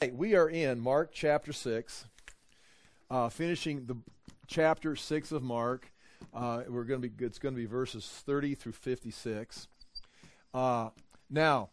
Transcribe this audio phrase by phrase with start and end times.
[0.00, 2.04] Hey, we are in Mark chapter 6,
[3.10, 3.96] uh, finishing the
[4.46, 5.90] chapter 6 of Mark.
[6.32, 9.66] Uh, we're going to be it's going to be verses 30 through 56.
[10.54, 10.90] Uh,
[11.28, 11.70] now,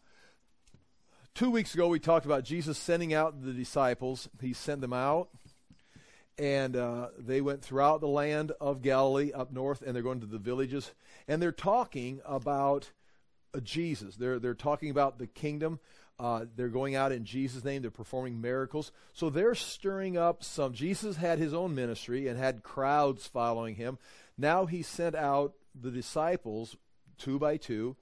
[1.36, 4.28] two weeks ago we talked about Jesus sending out the disciples.
[4.40, 5.28] He sent them out,
[6.36, 10.26] and uh, they went throughout the land of Galilee up north, and they're going to
[10.26, 10.90] the villages,
[11.28, 12.90] and they're talking about
[13.54, 14.16] uh, Jesus.
[14.16, 15.78] They're they're talking about the kingdom.
[16.18, 17.82] Uh, they're going out in Jesus' name.
[17.82, 18.90] They're performing miracles.
[19.12, 20.72] So they're stirring up some.
[20.72, 23.98] Jesus had his own ministry and had crowds following him.
[24.38, 26.76] Now he sent out the disciples
[27.18, 27.96] two by two,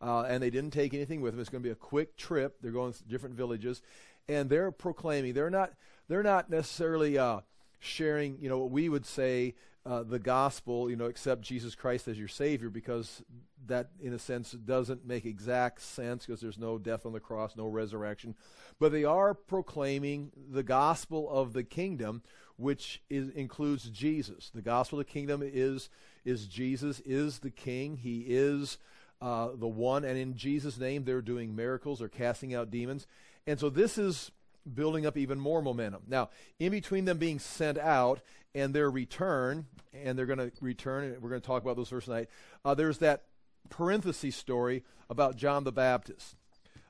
[0.00, 1.40] uh, and they didn't take anything with them.
[1.40, 2.56] It's going to be a quick trip.
[2.60, 3.82] They're going to different villages,
[4.28, 5.34] and they're proclaiming.
[5.34, 5.72] They're not.
[6.08, 7.40] They're not necessarily uh,
[7.80, 8.38] sharing.
[8.40, 9.54] You know what we would say
[9.86, 13.22] uh, the gospel, you know, accept Jesus Christ as your Savior because
[13.66, 17.56] that, in a sense, doesn't make exact sense because there's no death on the cross,
[17.56, 18.34] no resurrection.
[18.78, 22.22] But they are proclaiming the gospel of the kingdom,
[22.56, 24.50] which is, includes Jesus.
[24.54, 25.88] The gospel of the kingdom is
[26.24, 27.96] is Jesus is the King.
[27.96, 28.76] He is
[29.22, 33.06] uh, the one, and in Jesus' name, they're doing miracles, they're casting out demons,
[33.46, 34.30] and so this is
[34.74, 36.02] building up even more momentum.
[36.06, 38.20] Now, in between them being sent out
[38.58, 41.88] and their return, and they're going to return, and we're going to talk about those
[41.88, 42.28] first tonight,
[42.64, 43.24] uh, there's that
[43.70, 46.36] parenthesis story about John the Baptist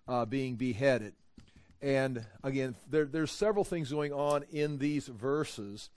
[0.06, 1.14] uh, being beheaded.
[1.80, 5.90] And again, there, there's several things going on in these verses.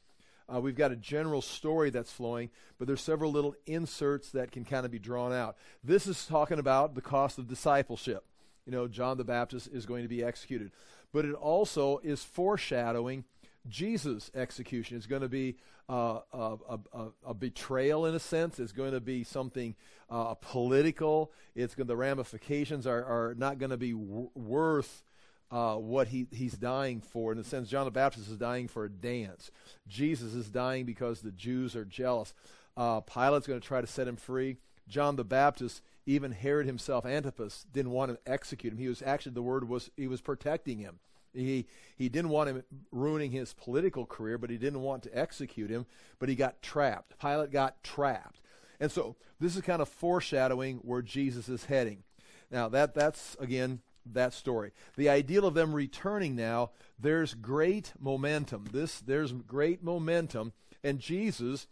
[0.54, 4.66] Uh, we've got a general story that's flowing, but there's several little inserts that can
[4.66, 5.56] kind of be drawn out.
[5.84, 8.26] This is talking about the cost of discipleship.
[8.66, 10.72] You know, John the Baptist is going to be executed
[11.12, 13.26] but it also is foreshadowing
[13.68, 14.98] Jesus' execution.
[14.98, 15.56] It's going to be
[15.90, 16.58] uh, a,
[16.94, 18.60] a, a, betrayal in a sense.
[18.60, 19.76] It's going to be something
[20.10, 21.32] uh, political.
[21.56, 25.04] It's going, the ramifications are, are not going to be w- worth
[25.52, 27.32] uh, what he, he's dying for.
[27.32, 29.52] In a sense, John the Baptist is dying for a dance.
[29.88, 32.34] Jesus is dying because the Jews are jealous.
[32.78, 34.58] Uh, Pilate's going to try to set him free.
[34.88, 38.80] John the Baptist even Herod himself, Antipas, didn't want to execute him.
[38.80, 41.00] He was actually the word was he was protecting him.
[41.34, 45.70] He he didn't want him ruining his political career, but he didn't want to execute
[45.70, 45.86] him.
[46.20, 47.18] But he got trapped.
[47.20, 48.42] Pilate got trapped,
[48.80, 52.04] and so this is kind of foreshadowing where Jesus is heading.
[52.50, 54.72] Now that that's again that story.
[54.98, 58.66] The ideal of them returning now, there's great momentum.
[58.72, 60.54] This there's great momentum,
[60.84, 61.68] and Jesus,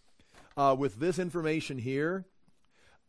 [0.56, 2.26] uh, with this information here,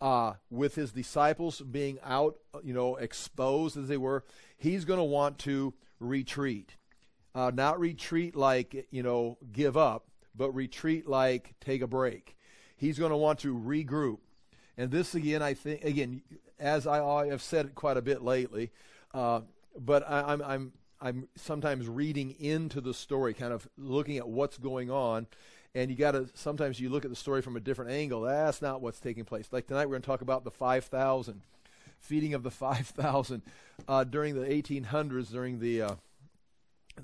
[0.00, 4.24] uh, with his disciples being out, you know, exposed as they were,
[4.56, 6.76] he's going to want to retreat.
[7.34, 12.36] Uh, not retreat like, you know, give up, but retreat like take a break.
[12.76, 14.18] He's going to want to regroup.
[14.76, 16.22] And this, again, I think, again,
[16.58, 18.70] as I, have said it quite a bit lately,
[19.12, 19.42] uh,
[19.78, 24.56] but I, I'm, I'm, I'm sometimes reading into the story, kind of looking at what's
[24.56, 25.26] going on
[25.74, 28.22] and you got to sometimes you look at the story from a different angle.
[28.22, 29.48] That's not what's taking place.
[29.52, 31.42] Like tonight, we're going to talk about the 5,000
[32.00, 33.42] feeding of the 5,000
[33.88, 35.94] uh, during the 1800s, during the uh,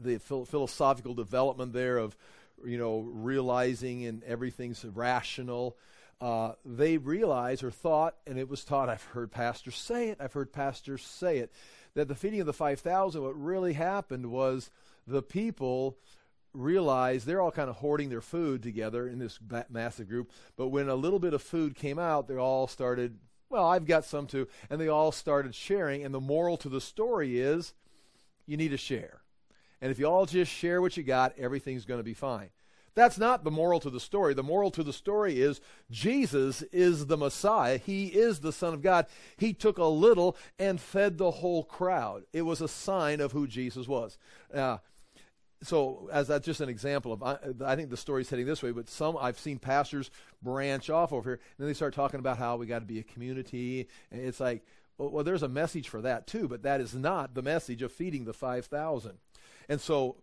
[0.02, 2.16] the philosophical development there of
[2.64, 5.76] you know realizing and everything's rational.
[6.18, 8.88] Uh, they realized or thought, and it was taught.
[8.88, 10.18] I've heard pastors say it.
[10.18, 11.52] I've heard pastors say it
[11.94, 13.22] that the feeding of the 5,000.
[13.22, 14.70] What really happened was
[15.06, 15.98] the people
[16.56, 20.30] realize they're all kind of hoarding their food together in this massive group.
[20.56, 23.18] But when a little bit of food came out, they all started,
[23.48, 24.48] well, I've got some too.
[24.70, 26.04] And they all started sharing.
[26.04, 27.74] And the moral to the story is
[28.46, 29.20] you need to share.
[29.80, 32.48] And if you all just share what you got, everything's going to be fine.
[32.94, 34.32] That's not the moral to the story.
[34.32, 37.76] The moral to the story is Jesus is the Messiah.
[37.76, 39.06] He is the Son of God.
[39.36, 42.24] He took a little and fed the whole crowd.
[42.32, 44.16] It was a sign of who Jesus was.
[44.52, 44.78] Uh,
[45.62, 48.72] so as that's just an example of I, I, think the story's heading this way
[48.72, 50.10] but some i've seen pastors
[50.42, 52.98] branch off over here and then they start talking about how we got to be
[52.98, 54.64] a community and it's like
[54.98, 57.92] well, well, there's a message for that too but that is not the message of
[57.92, 59.12] feeding the 5000
[59.68, 60.16] and so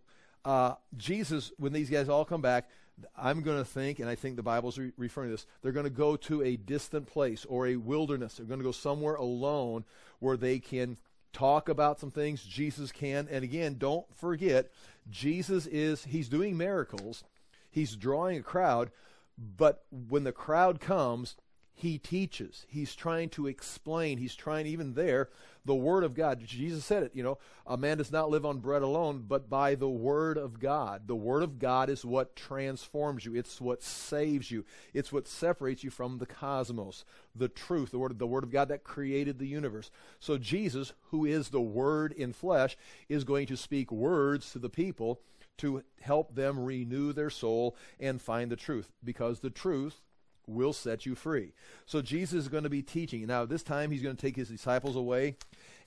[0.44, 2.68] uh, jesus when these guys all come back
[3.16, 5.84] i'm going to think and i think the bible's re- referring to this they're going
[5.84, 9.84] to go to a distant place or a wilderness they're going to go somewhere alone
[10.20, 10.96] where they can
[11.34, 13.28] talk about some things Jesus can.
[13.30, 14.70] And again, don't forget,
[15.10, 17.24] Jesus is, he's doing miracles,
[17.70, 18.90] he's drawing a crowd,
[19.38, 21.36] but when the crowd comes,
[21.76, 22.64] he teaches.
[22.68, 24.18] He's trying to explain.
[24.18, 25.28] He's trying, even there,
[25.64, 26.40] the Word of God.
[26.44, 29.74] Jesus said it, you know, a man does not live on bread alone, but by
[29.74, 31.08] the Word of God.
[31.08, 35.82] The Word of God is what transforms you, it's what saves you, it's what separates
[35.82, 37.04] you from the cosmos,
[37.34, 39.90] the truth, the Word, the word of God that created the universe.
[40.20, 42.76] So Jesus, who is the Word in flesh,
[43.08, 45.20] is going to speak words to the people
[45.56, 50.02] to help them renew their soul and find the truth, because the truth
[50.46, 51.52] will set you free.
[51.86, 53.26] So Jesus is going to be teaching.
[53.26, 55.36] Now, this time he's going to take his disciples away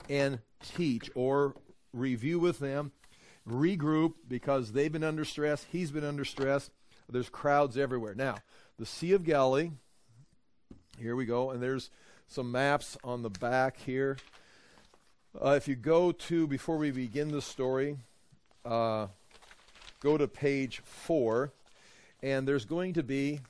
[0.08, 0.40] and
[0.74, 1.54] teach or
[1.92, 2.92] review with them,
[3.48, 6.70] regroup because they've been under stress, he's been under stress.
[7.08, 8.14] There's crowds everywhere.
[8.14, 8.36] Now,
[8.78, 9.70] the Sea of Galilee,
[10.98, 11.90] here we go, and there's
[12.26, 14.18] some maps on the back here.
[15.40, 17.96] Uh, if you go to, before we begin the story,
[18.64, 19.06] uh,
[20.00, 21.52] go to page four,
[22.22, 23.40] and there's going to be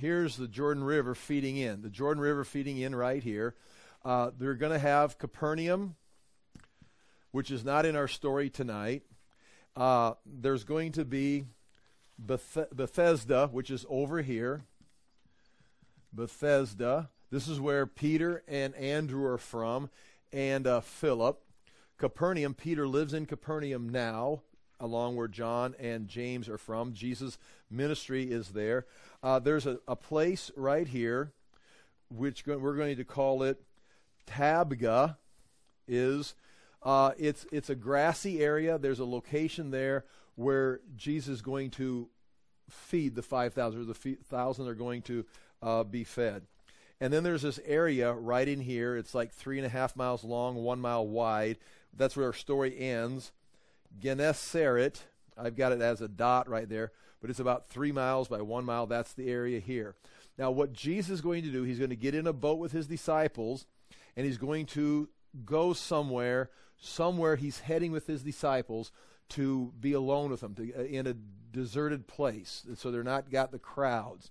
[0.00, 1.82] here's the Jordan River feeding in.
[1.82, 3.54] The Jordan River feeding in right here.
[4.04, 5.96] Uh, they're going to have Capernaum,
[7.30, 9.02] which is not in our story tonight.
[9.76, 11.44] Uh, there's going to be
[12.18, 14.64] Beth- Bethesda, which is over here.
[16.12, 17.10] Bethesda.
[17.30, 19.90] This is where Peter and Andrew are from,
[20.32, 21.40] and uh, Philip.
[21.98, 24.42] Capernaum, Peter lives in Capernaum now,
[24.80, 26.92] along where John and James are from.
[26.92, 27.38] Jesus'
[27.70, 28.86] ministry is there.
[29.22, 31.32] Uh, there's a, a, place right here,
[32.10, 33.62] which we're going to call it
[34.26, 35.16] Tabgha.
[35.86, 36.34] Is
[36.82, 38.78] uh, it's it's a grassy area.
[38.78, 40.04] There's a location there
[40.34, 42.08] where Jesus is going to
[42.70, 45.26] feed the five thousand, the thousand are going to
[45.62, 46.42] uh, be fed.
[47.00, 48.96] And then there's this area right in here.
[48.96, 51.58] It's like three and a half miles long, one mile wide.
[51.96, 53.32] That's where our story ends.
[53.98, 55.02] Gennesaret.
[55.36, 56.92] I've got it as a dot right there
[57.24, 58.86] but it's about three miles by one mile.
[58.86, 59.94] That's the area here.
[60.36, 62.72] Now, what Jesus is going to do, he's going to get in a boat with
[62.72, 63.64] his disciples,
[64.14, 65.08] and he's going to
[65.42, 66.50] go somewhere.
[66.76, 68.92] Somewhere he's heading with his disciples
[69.30, 71.14] to be alone with them to, uh, in a
[71.50, 74.30] deserted place, so they're not got the crowds.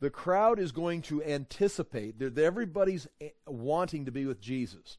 [0.00, 2.18] The crowd is going to anticipate.
[2.18, 4.98] They're, everybody's eh, wanting to be with Jesus.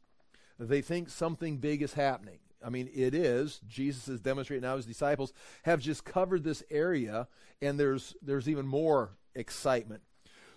[0.57, 2.39] They think something big is happening.
[2.63, 3.59] I mean, it is.
[3.67, 7.27] Jesus is demonstrating now his disciples have just covered this area,
[7.61, 10.01] and there's there's even more excitement.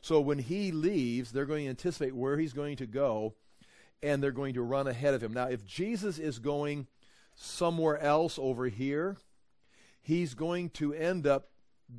[0.00, 3.34] So when he leaves, they're going to anticipate where he's going to go,
[4.02, 5.32] and they're going to run ahead of him.
[5.32, 6.86] Now, if Jesus is going
[7.34, 9.16] somewhere else over here,
[10.02, 11.48] he's going to end up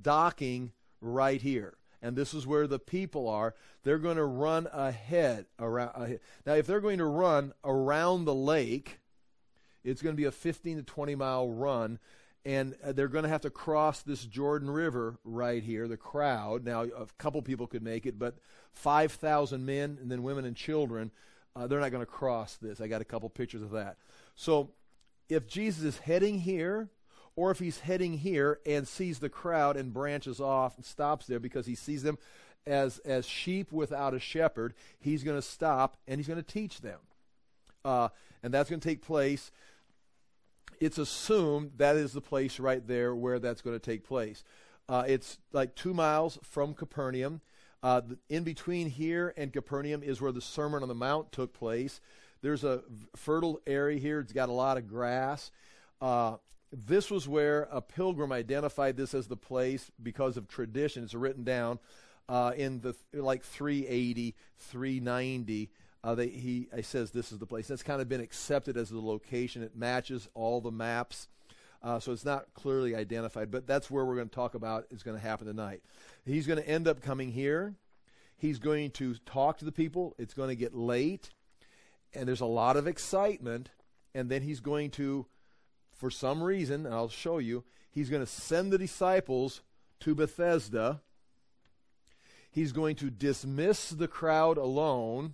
[0.02, 1.78] docking right here.
[2.02, 3.56] And this is where the people are.
[3.84, 5.92] They're going to run ahead around.
[5.96, 6.20] Ahead.
[6.46, 9.00] Now, if they're going to run around the lake,
[9.86, 12.00] it's going to be a 15 to 20 mile run,
[12.44, 15.88] and uh, they're going to have to cross this Jordan River right here.
[15.88, 18.36] The crowd now, a couple people could make it, but
[18.74, 21.12] 5,000 men and then women and children,
[21.56, 22.82] uh, they're not going to cross this.
[22.82, 23.98] I got a couple pictures of that.
[24.36, 24.72] So,
[25.28, 26.90] if Jesus is heading here,
[27.36, 31.40] or if he's heading here and sees the crowd and branches off and stops there
[31.40, 32.18] because he sees them
[32.68, 36.82] as as sheep without a shepherd, he's going to stop and he's going to teach
[36.82, 37.00] them.
[37.84, 38.10] Uh,
[38.42, 39.52] and that's going to take place
[40.80, 44.44] it's assumed that is the place right there where that's going to take place.
[44.88, 47.42] Uh, it's like two miles from Capernaum.
[47.82, 52.02] Uh, in between here and Capernaum is where the Sermon on the Mount took place.
[52.42, 52.84] There's a
[53.16, 54.20] fertile area here.
[54.20, 55.52] It's got a lot of grass.
[56.02, 56.38] Uh,
[56.72, 61.04] this was where a pilgrim identified this as the place because of tradition.
[61.04, 61.80] It's written down
[62.28, 65.70] uh, in the like 380, 390
[66.06, 67.68] uh, they, he, he says this is the place.
[67.68, 69.64] That's kind of been accepted as the location.
[69.64, 71.28] It matches all the maps.
[71.82, 75.02] Uh, so it's not clearly identified, but that's where we're going to talk about is
[75.02, 75.82] going to happen tonight.
[76.24, 77.74] He's going to end up coming here.
[78.38, 80.14] He's going to talk to the people.
[80.20, 81.32] It's going to get late,
[82.14, 83.72] and there's a lot of excitement.
[84.14, 85.26] And then he's going to,
[85.92, 89.62] for some reason, and I'll show you, he's going to send the disciples
[90.02, 91.02] to Bethesda.
[92.52, 95.34] He's going to dismiss the crowd alone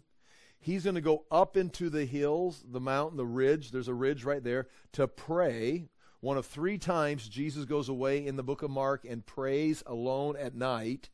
[0.63, 3.71] He's going to go up into the hills, the mountain, the ridge.
[3.71, 5.89] There's a ridge right there to pray.
[6.19, 10.37] One of three times Jesus goes away in the book of Mark and prays alone
[10.37, 11.09] at night.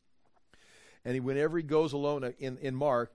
[1.02, 3.14] And he, whenever he goes alone in, in Mark,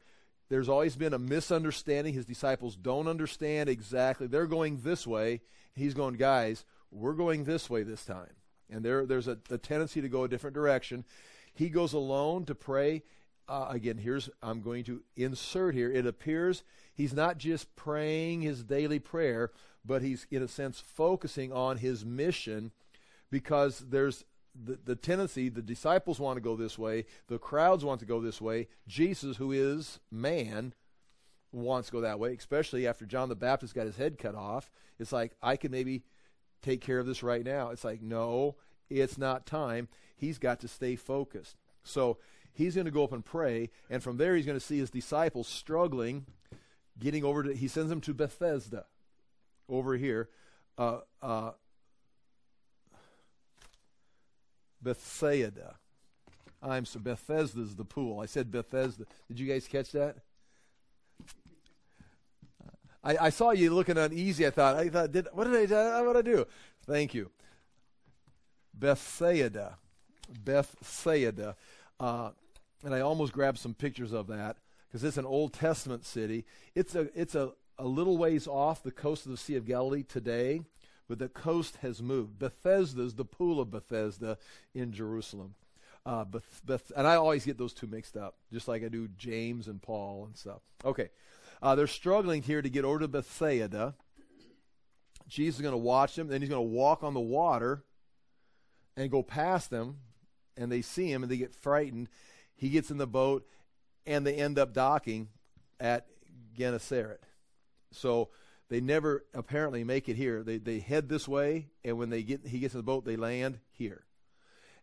[0.50, 2.16] there's always been a misunderstanding.
[2.16, 4.26] His disciples don't understand exactly.
[4.26, 5.42] They're going this way.
[5.76, 8.34] He's going, guys, we're going this way this time.
[8.72, 11.06] And there, there's a, a tendency to go a different direction.
[11.54, 13.04] He goes alone to pray,
[13.48, 15.92] uh, again, here's, I'm going to insert here.
[15.92, 19.52] It appears he's not just praying his daily prayer,
[19.86, 22.72] but he's, in a sense, focusing on his mission
[23.30, 24.24] because there's
[24.56, 28.22] the, the tendency, the disciples want to go this way, the crowds want to go
[28.22, 28.68] this way.
[28.88, 30.74] Jesus, who is man,
[31.52, 34.72] wants to go that way, especially after John the Baptist got his head cut off.
[35.00, 36.04] It's like, I can maybe
[36.62, 37.70] take care of this right now.
[37.70, 38.56] It's like, no,
[38.90, 39.88] it's not time.
[40.16, 41.58] He's got to stay focused.
[41.84, 42.18] So
[42.54, 44.90] he's going to go up and pray, and from there he's going to see his
[44.90, 46.26] disciples struggling,
[47.00, 48.86] getting over to, he sends them to Bethesda
[49.68, 50.30] over here.
[50.78, 51.52] Uh, uh,
[54.82, 55.76] Bethsaida.
[56.62, 58.20] I'm so Bethesda's the pool.
[58.20, 59.06] I said Bethesda.
[59.28, 60.18] Did you guys catch that?
[63.04, 64.48] I, I saw you looking uneasy.
[64.48, 66.02] I thought, I thought, did what did I?
[66.02, 66.48] What did I do?
[66.86, 67.32] Thank you.
[68.74, 69.78] Bethsaida,
[70.44, 71.56] Bethsaida,
[72.00, 72.32] uh,
[72.84, 76.46] and I almost grabbed some pictures of that because it's an Old Testament city.
[76.76, 80.04] It's a it's a, a little ways off the coast of the Sea of Galilee
[80.04, 80.62] today,
[81.08, 82.40] but the coast has moved.
[82.40, 84.38] Bethesda is the pool of Bethesda
[84.74, 85.56] in Jerusalem.
[86.06, 89.08] Uh, Beth, Beth, and I always get those two mixed up, just like I do
[89.18, 90.62] James and Paul and stuff.
[90.84, 91.10] Okay,
[91.62, 93.96] uh, they're struggling here to get over to Bethsaida.
[95.30, 97.84] Jesus is going to watch them, then he's going to walk on the water
[98.98, 100.00] and go past them,
[100.58, 102.10] and they see him and they get frightened.
[102.64, 103.46] He gets in the boat,
[104.06, 105.28] and they end up docking
[105.82, 106.08] at
[106.58, 107.20] Gennesaret.
[107.92, 108.30] So
[108.70, 110.44] they never apparently make it here.
[110.44, 113.18] They they head this way, and when they get he gets in the boat, they
[113.18, 114.06] land here.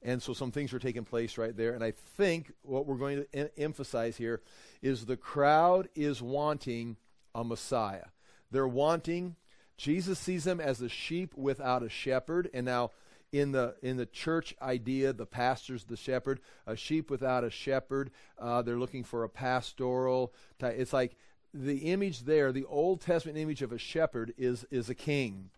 [0.02, 1.72] And so some things are taking place right there.
[1.72, 4.42] And I think what we're going to em- emphasize here
[4.82, 6.99] is the crowd is wanting
[7.34, 8.08] a Messiah.
[8.50, 9.37] They're wanting
[9.78, 12.50] Jesus sees them as a sheep without a shepherd.
[12.52, 12.90] And now
[13.32, 18.10] in the in the church idea, the pastor's the shepherd, a sheep without a shepherd.
[18.38, 20.32] Uh, they're looking for a pastoral.
[20.58, 20.76] Type.
[20.78, 21.16] It's like
[21.54, 25.50] the image there, the Old Testament image of a shepherd is is a king.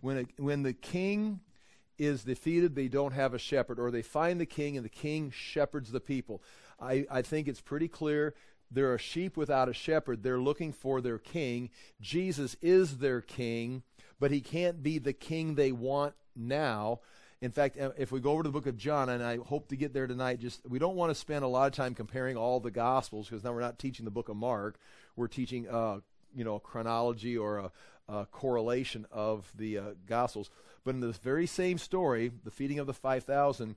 [0.00, 1.40] When when the king
[1.98, 5.30] is defeated, they don't have a shepherd, or they find the king and the king
[5.30, 6.42] shepherds the people.
[6.80, 8.34] I, I think it's pretty clear
[8.70, 10.22] they're a sheep without a shepherd.
[10.22, 11.70] They're looking for their king.
[12.00, 13.84] Jesus is their king,
[14.18, 17.00] but he can't be the king they want now.
[17.40, 19.68] In fact, uh, if we go over to the book of John, and I hope
[19.68, 22.36] to get there tonight, just we don't want to spend a lot of time comparing
[22.36, 24.78] all the gospels because now we're not teaching the book of Mark.
[25.16, 25.98] We're teaching, uh,
[26.34, 27.72] you know, chronology or a,
[28.08, 30.50] a correlation of the uh, gospels.
[30.84, 33.76] But in this very same story, the feeding of the 5,000,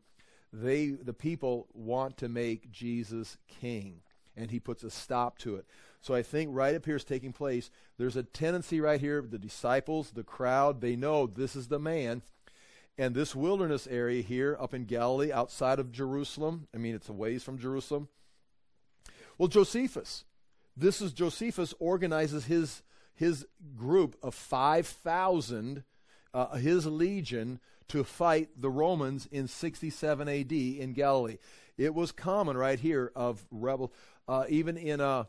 [0.53, 4.01] they, the people want to make Jesus king.
[4.35, 5.65] And he puts a stop to it.
[5.99, 7.71] So I think right up here is taking place.
[7.97, 12.21] There's a tendency right here, the disciples, the crowd, they know this is the man.
[12.97, 17.13] And this wilderness area here up in Galilee, outside of Jerusalem, I mean, it's a
[17.13, 18.07] ways from Jerusalem.
[19.37, 20.23] Well, Josephus,
[20.75, 22.81] this is Josephus organizes his,
[23.13, 25.83] his group of 5,000
[26.33, 31.37] uh, his legion to fight the Romans in 67 AD in Galilee.
[31.77, 33.93] It was common right here of rebel,
[34.27, 35.25] uh, even in uh,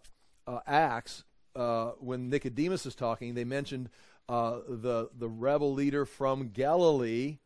[0.46, 3.90] uh Acts uh, when Nicodemus is talking, they mentioned
[4.28, 7.38] uh, the the rebel leader from Galilee.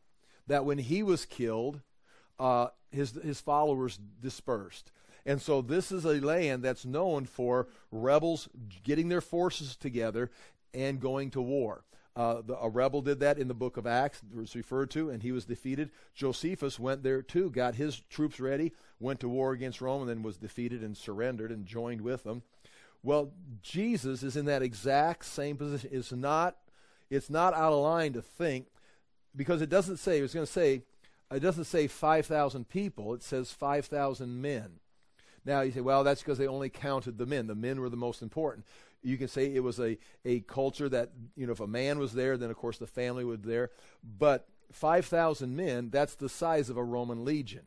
[0.47, 1.81] That when he was killed,
[2.91, 4.91] his his followers dispersed.
[5.25, 8.49] And so this is a land that's known for rebels
[8.83, 10.31] getting their forces together
[10.75, 11.85] and going to war.
[12.15, 15.09] Uh, the, a rebel did that in the book of Acts, it was referred to,
[15.09, 15.91] and he was defeated.
[16.15, 20.23] Josephus went there too, got his troops ready, went to war against Rome, and then
[20.23, 22.43] was defeated and surrendered and joined with them.
[23.03, 23.33] Well,
[23.63, 25.91] Jesus is in that exact same position.
[25.93, 26.57] It's not,
[27.11, 28.67] it's not out of line to think,
[29.35, 30.83] because it doesn't say, it's going to say,
[31.31, 34.81] it doesn't say 5,000 people, it says 5,000 men.
[35.45, 37.47] Now you say, well, that's because they only counted the men.
[37.47, 38.65] The men were the most important
[39.03, 42.13] you can say it was a, a culture that, you know, if a man was
[42.13, 43.71] there, then of course the family was there.
[44.19, 47.63] But 5,000 men, that's the size of a Roman legion.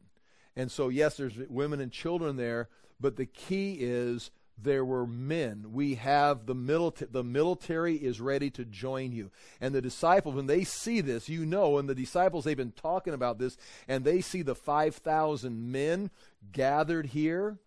[0.55, 2.69] And so, yes, there's women and children there,
[3.00, 5.67] but the key is there were men.
[5.74, 7.09] We have the military.
[7.12, 9.31] The military is ready to join you.
[9.59, 13.13] And the disciples, when they see this, you know, and the disciples, they've been talking
[13.13, 13.57] about this,
[13.88, 16.09] and they see the 5,000 men
[16.51, 17.59] gathered here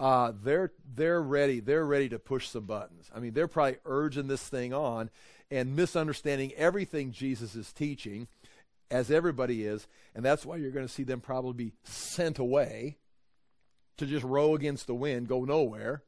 [0.00, 1.60] uh, they're they're ready.
[1.60, 3.10] They're ready to push some buttons.
[3.14, 5.10] I mean, they're probably urging this thing on
[5.50, 8.26] and misunderstanding everything Jesus is teaching,
[8.90, 12.96] as everybody is, and that's why you're going to see them probably be sent away
[13.98, 16.02] to just row against the wind, go nowhere,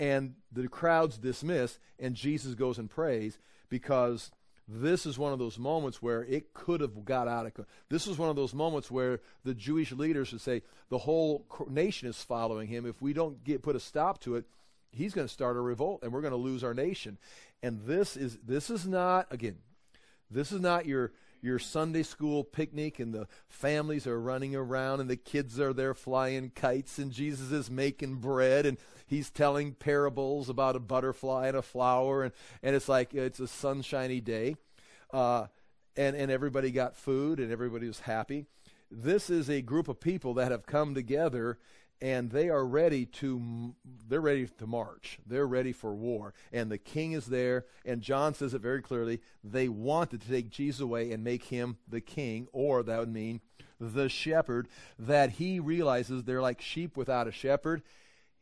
[0.00, 3.38] and the crowd's dismiss, and Jesus goes and prays
[3.68, 4.32] because
[4.66, 7.72] this is one of those moments where it could have got out of control.
[7.88, 12.08] this is one of those moments where the jewish leaders would say the whole nation
[12.08, 14.44] is following him if we don't get put a stop to it
[14.92, 17.18] he's going to start a revolt and we're going to lose our nation
[17.64, 19.56] and this is this is not again
[20.30, 21.10] this is not your
[21.42, 25.94] your Sunday school picnic and the families are running around and the kids are there
[25.94, 31.56] flying kites and Jesus is making bread and he's telling parables about a butterfly and
[31.56, 32.32] a flower and,
[32.62, 34.56] and it's like it's a sunshiny day.
[35.12, 35.46] Uh,
[35.96, 38.46] and, and everybody got food and everybody was happy.
[38.90, 41.58] This is a group of people that have come together
[42.02, 43.74] and they are ready to
[44.08, 45.18] they're ready to march.
[45.26, 46.34] They're ready for war.
[46.52, 49.20] And the king is there and john says it very clearly.
[49.44, 53.40] They wanted to take jesus away and make him the king or that would mean
[53.78, 57.82] the shepherd that he realizes they're like sheep without a shepherd.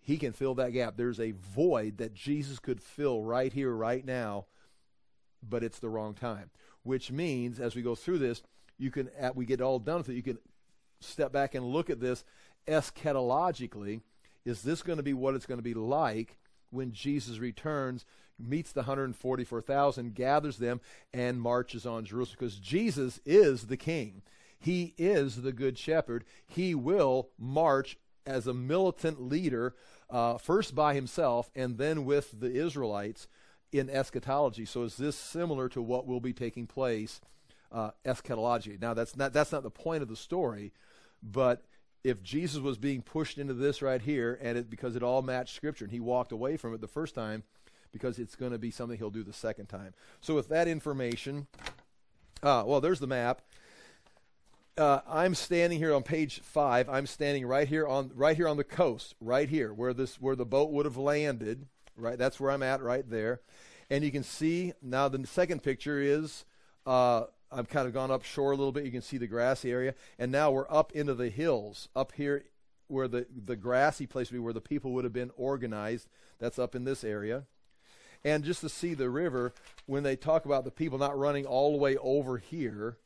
[0.00, 0.96] He can fill that gap.
[0.96, 4.46] There's a void that jesus could fill right here right now
[5.48, 6.50] but it's the wrong time.
[6.82, 8.42] Which means as we go through this
[8.78, 10.38] you can we get all done with it you can
[11.00, 12.24] step back and look at this
[12.68, 14.00] eschatologically,
[14.44, 16.38] is this going to be what it's going to be like
[16.70, 18.04] when Jesus returns,
[18.38, 20.80] meets the 144,000, gathers them,
[21.12, 22.36] and marches on Jerusalem?
[22.38, 24.22] Because Jesus is the king.
[24.60, 26.24] He is the good shepherd.
[26.46, 29.74] He will march as a militant leader,
[30.10, 33.26] uh, first by himself and then with the Israelites
[33.72, 34.64] in eschatology.
[34.64, 37.20] So is this similar to what will be taking place
[37.72, 38.78] uh, eschatology?
[38.80, 40.72] Now that's not that's not the point of the story,
[41.22, 41.64] but
[42.08, 45.54] if Jesus was being pushed into this right here, and it because it all matched
[45.54, 47.42] Scripture, and he walked away from it the first time,
[47.92, 49.94] because it's going to be something he'll do the second time.
[50.20, 51.46] So with that information,
[52.42, 53.42] uh, well, there's the map.
[54.76, 56.88] Uh, I'm standing here on page five.
[56.88, 60.36] I'm standing right here on right here on the coast, right here where this where
[60.36, 61.66] the boat would have landed.
[61.96, 63.40] Right, that's where I'm at, right there.
[63.90, 66.44] And you can see now the second picture is
[66.86, 68.84] uh, I've kind of gone up shore a little bit.
[68.84, 72.44] You can see the grassy area, and now we're up into the hills, up here
[72.88, 76.08] where the the grassy place would be, where the people would have been organized.
[76.38, 77.44] That's up in this area,
[78.24, 79.52] and just to see the river
[79.86, 82.98] when they talk about the people not running all the way over here.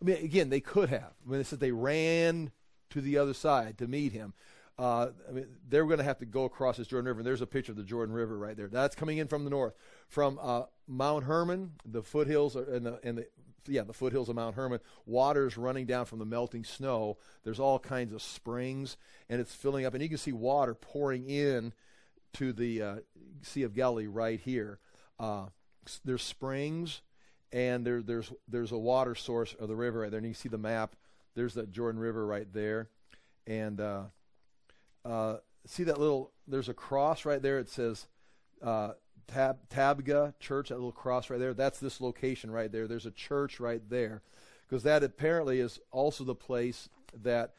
[0.00, 1.12] I mean, again, they could have.
[1.24, 2.52] When it says they ran
[2.88, 4.32] to the other side to meet him,
[4.78, 7.20] uh, I mean, they're going to have to go across this Jordan River.
[7.20, 8.68] And there's a picture of the Jordan River right there.
[8.68, 9.74] That's coming in from the north,
[10.08, 13.26] from uh, Mount Hermon, the foothills, and the, and the
[13.66, 14.80] yeah, the foothills of Mount Hermon.
[15.06, 17.18] Water's running down from the melting snow.
[17.44, 18.96] There's all kinds of springs,
[19.28, 19.94] and it's filling up.
[19.94, 21.72] And you can see water pouring in
[22.34, 22.96] to the uh,
[23.42, 24.78] Sea of Galilee right here.
[25.18, 25.46] Uh,
[26.04, 27.02] there's springs,
[27.52, 30.18] and there, there's there's a water source of the river right there.
[30.18, 30.96] And you see the map.
[31.34, 32.88] There's that Jordan River right there,
[33.46, 34.02] and uh,
[35.04, 36.32] uh see that little.
[36.46, 37.58] There's a cross right there.
[37.58, 38.06] It says
[38.62, 38.92] uh,
[39.30, 42.86] Tab, Tabgha Church, that little cross right there, that's this location right there.
[42.86, 44.22] There's a church right there.
[44.68, 46.88] Because that apparently is also the place
[47.22, 47.54] that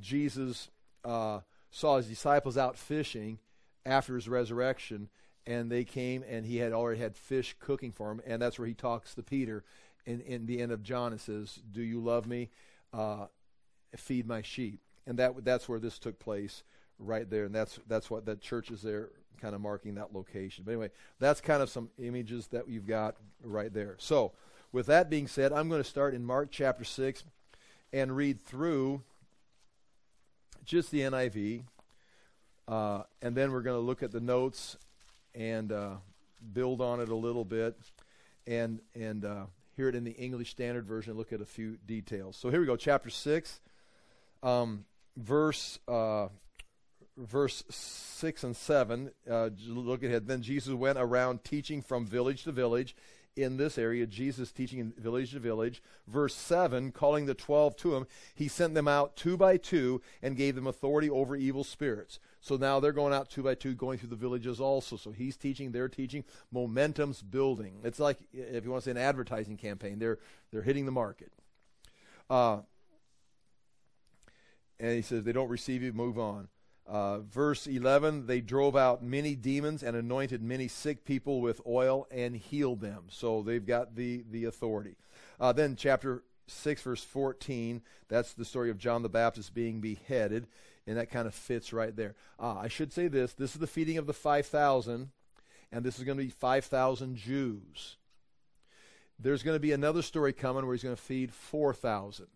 [0.00, 0.68] Jesus
[1.04, 1.40] uh,
[1.70, 3.38] saw his disciples out fishing
[3.86, 5.08] after his resurrection,
[5.46, 8.20] and they came and he had already had fish cooking for him.
[8.26, 9.64] and that's where he talks to Peter
[10.06, 12.50] in, in the end of John and says, Do you love me?
[12.92, 13.26] Uh,
[13.96, 14.80] feed my sheep.
[15.06, 16.62] And that that's where this took place
[16.98, 19.10] right there, and that's that's what that church is there
[19.40, 20.64] kind of marking that location.
[20.64, 23.96] But anyway, that's kind of some images that you've got right there.
[23.98, 24.32] So,
[24.72, 27.22] with that being said, I'm going to start in Mark chapter 6
[27.92, 29.02] and read through
[30.64, 31.62] just the NIV.
[32.66, 34.76] Uh, and then we're going to look at the notes
[35.34, 35.94] and uh,
[36.52, 37.76] build on it a little bit
[38.46, 39.44] and, and uh,
[39.76, 42.36] hear it in the English Standard Version, look at a few details.
[42.36, 43.60] So here we go, chapter 6,
[44.42, 44.84] um,
[45.16, 46.28] verse uh,
[47.16, 50.26] verse 6 and 7, uh, look ahead.
[50.26, 52.96] Then Jesus went around teaching from village to village.
[53.36, 55.82] In this area, Jesus teaching in village to village.
[56.06, 60.36] Verse 7, calling the twelve to him, he sent them out two by two and
[60.36, 62.20] gave them authority over evil spirits.
[62.40, 64.96] So now they're going out two by two, going through the villages also.
[64.96, 66.22] So he's teaching, they're teaching.
[66.52, 67.80] Momentum's building.
[67.82, 70.20] It's like, if you want to say an advertising campaign, they're,
[70.52, 71.32] they're hitting the market.
[72.30, 72.58] Uh,
[74.78, 76.46] and he says, they don't receive you, move on.
[76.86, 82.06] Uh, verse 11, they drove out many demons and anointed many sick people with oil
[82.10, 83.04] and healed them.
[83.08, 84.96] So they've got the, the authority.
[85.40, 90.46] Uh, then, chapter 6, verse 14, that's the story of John the Baptist being beheaded,
[90.86, 92.14] and that kind of fits right there.
[92.38, 95.10] Uh, I should say this this is the feeding of the 5,000,
[95.72, 97.96] and this is going to be 5,000 Jews.
[99.18, 102.26] There's going to be another story coming where he's going to feed 4,000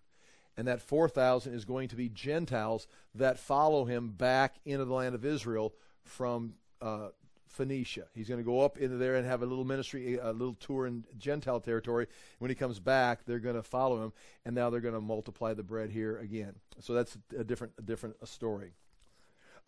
[0.59, 5.15] and that 4,000 is going to be Gentiles that follow him back into the land
[5.15, 7.11] of Israel from uh,
[7.47, 8.07] Phoenicia.
[8.13, 10.89] He's going to go up into there and have a little ministry, a little tour
[10.89, 12.09] in Gentile territory.
[12.41, 14.13] When he comes back, they're going to follow him,
[14.45, 16.57] and now they're going to multiply the bread here again.
[16.81, 18.73] So that's a different, a different story.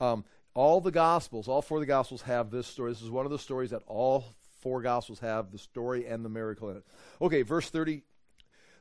[0.01, 0.25] Um,
[0.55, 2.91] all the Gospels, all four of the Gospels have this story.
[2.91, 4.25] This is one of the stories that all
[4.59, 6.85] four Gospels have the story and the miracle in it.
[7.23, 8.03] Okay, verse 30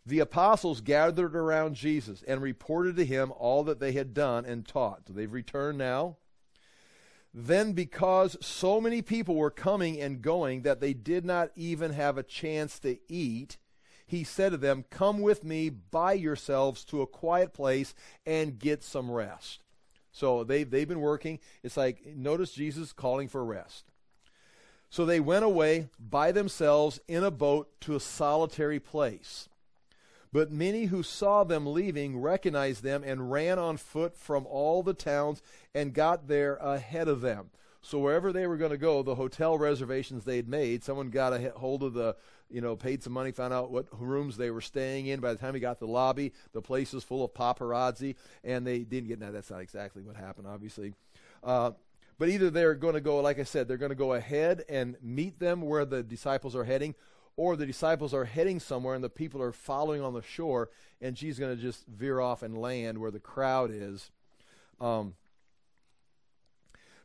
[0.10, 4.68] The apostles gathered around Jesus and reported to him all that they had done and
[4.68, 5.04] taught.
[5.06, 6.18] So they've returned now.
[7.32, 12.18] Then, because so many people were coming and going that they did not even have
[12.18, 13.58] a chance to eat,
[14.08, 17.94] he said to them, Come with me by yourselves to a quiet place
[18.26, 19.62] and get some rest.
[20.12, 21.38] So they, they've been working.
[21.62, 23.86] It's like, notice Jesus calling for rest.
[24.90, 29.50] So they went away by themselves in a boat to a solitary place.
[30.32, 34.94] But many who saw them leaving recognized them and ran on foot from all the
[34.94, 35.42] towns
[35.74, 37.50] and got there ahead of them.
[37.82, 41.52] So wherever they were going to go, the hotel reservations they'd made, someone got a
[41.56, 42.16] hold of the,
[42.50, 45.22] you know, paid some money, found out what rooms they were staying in.
[45.22, 48.68] By the time he got to the lobby, the place was full of paparazzi, and
[48.68, 49.20] they didn't get.
[49.20, 50.94] Now that's not exactly what happened, obviously.
[51.42, 51.72] Uh,
[52.18, 54.98] but either they're going to go, like I said, they're going to go ahead and
[55.02, 56.96] meet them where the disciples are heading,
[57.40, 61.18] or the disciples are heading somewhere and the people are following on the shore, and
[61.18, 64.12] she's going to just veer off and land where the crowd is.
[64.82, 65.14] Um,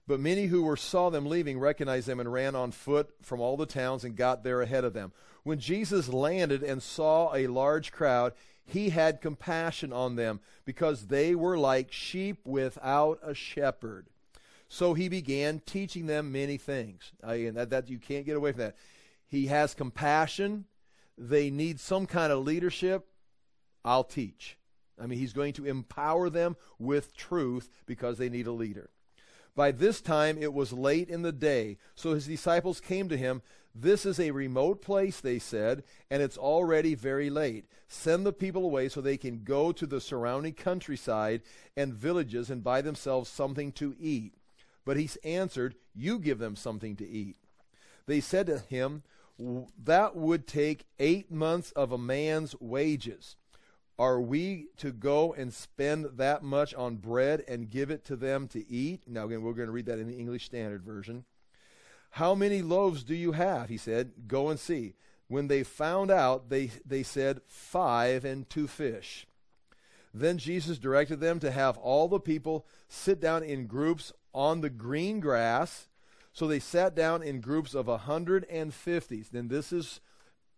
[0.08, 3.56] but many who were saw them leaving recognized them and ran on foot from all
[3.56, 5.12] the towns and got there ahead of them.
[5.44, 8.32] When Jesus landed and saw a large crowd,
[8.66, 14.08] he had compassion on them because they were like sheep without a shepherd.
[14.66, 17.12] So he began teaching them many things.
[17.22, 18.76] and that, that you can't get away from that.
[19.34, 20.66] He has compassion.
[21.18, 23.06] They need some kind of leadership.
[23.84, 24.56] I'll teach.
[25.00, 28.90] I mean, he's going to empower them with truth because they need a leader.
[29.56, 33.42] By this time, it was late in the day, so his disciples came to him.
[33.74, 37.66] This is a remote place, they said, and it's already very late.
[37.88, 41.42] Send the people away so they can go to the surrounding countryside
[41.76, 44.34] and villages and buy themselves something to eat.
[44.84, 47.36] But he answered, You give them something to eat.
[48.06, 49.02] They said to him,
[49.38, 53.36] That would take eight months of a man's wages.
[53.98, 58.48] Are we to go and spend that much on bread and give it to them
[58.48, 59.04] to eat?
[59.06, 61.24] Now, again, we're going to read that in the English Standard Version.
[62.10, 63.68] How many loaves do you have?
[63.68, 64.94] He said, Go and see.
[65.28, 69.26] When they found out, they, they said, Five and two fish.
[70.12, 74.70] Then Jesus directed them to have all the people sit down in groups on the
[74.70, 75.88] green grass.
[76.34, 79.24] So they sat down in groups of a 150.
[79.32, 80.00] Then this is,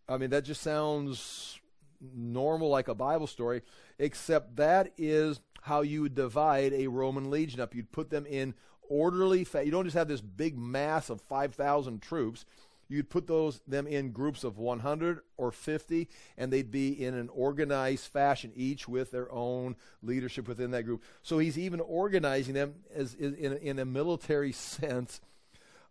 [0.09, 1.61] I mean, that just sounds
[2.01, 3.63] normal like a Bible story,
[3.99, 7.75] except that is how you would divide a Roman legion up.
[7.75, 8.55] You'd put them in
[8.89, 12.47] orderly, fa- you don't just have this big mass of 5,000 troops
[12.89, 16.09] you'd put those them in groups of 100 or 50
[16.39, 21.03] and they'd be in an organized fashion each with their own leadership within that group
[21.23, 25.21] so he's even organizing them as in, in a military sense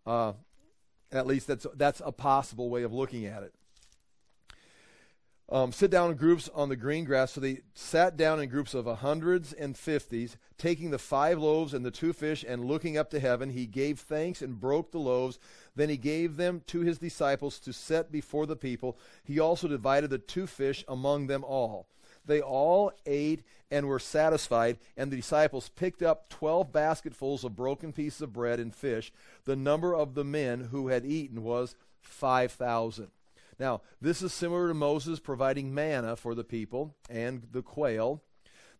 [0.06, 0.32] uh,
[1.12, 3.54] at least that's that's a possible way of looking at it
[5.48, 7.32] um, sit down in groups on the green grass.
[7.32, 11.84] So they sat down in groups of hundreds and fifties, taking the five loaves and
[11.84, 13.50] the two fish and looking up to heaven.
[13.50, 15.38] He gave thanks and broke the loaves.
[15.76, 18.98] Then he gave them to his disciples to set before the people.
[19.22, 21.86] He also divided the two fish among them all.
[22.26, 27.92] They all ate and were satisfied, and the disciples picked up twelve basketfuls of broken
[27.92, 29.12] pieces of bread and fish.
[29.44, 33.08] The number of the men who had eaten was five thousand.
[33.58, 38.22] Now, this is similar to Moses providing manna for the people and the quail.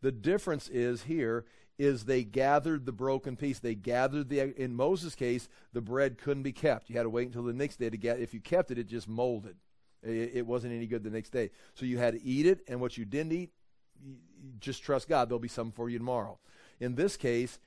[0.02, 1.46] The difference is here
[1.78, 3.58] is they gathered the broken piece.
[3.58, 6.88] They gathered the in Moses' case, the bread couldn't be kept.
[6.88, 8.20] You had to wait until the next day to get.
[8.20, 9.56] If you kept it, it just molded.
[10.06, 11.50] It, it wasn't any good the next day.
[11.74, 13.50] So you had to eat it, and what you didn't eat,
[14.60, 15.28] just trust God.
[15.28, 16.38] There'll be some for you tomorrow.
[16.80, 17.58] In this case,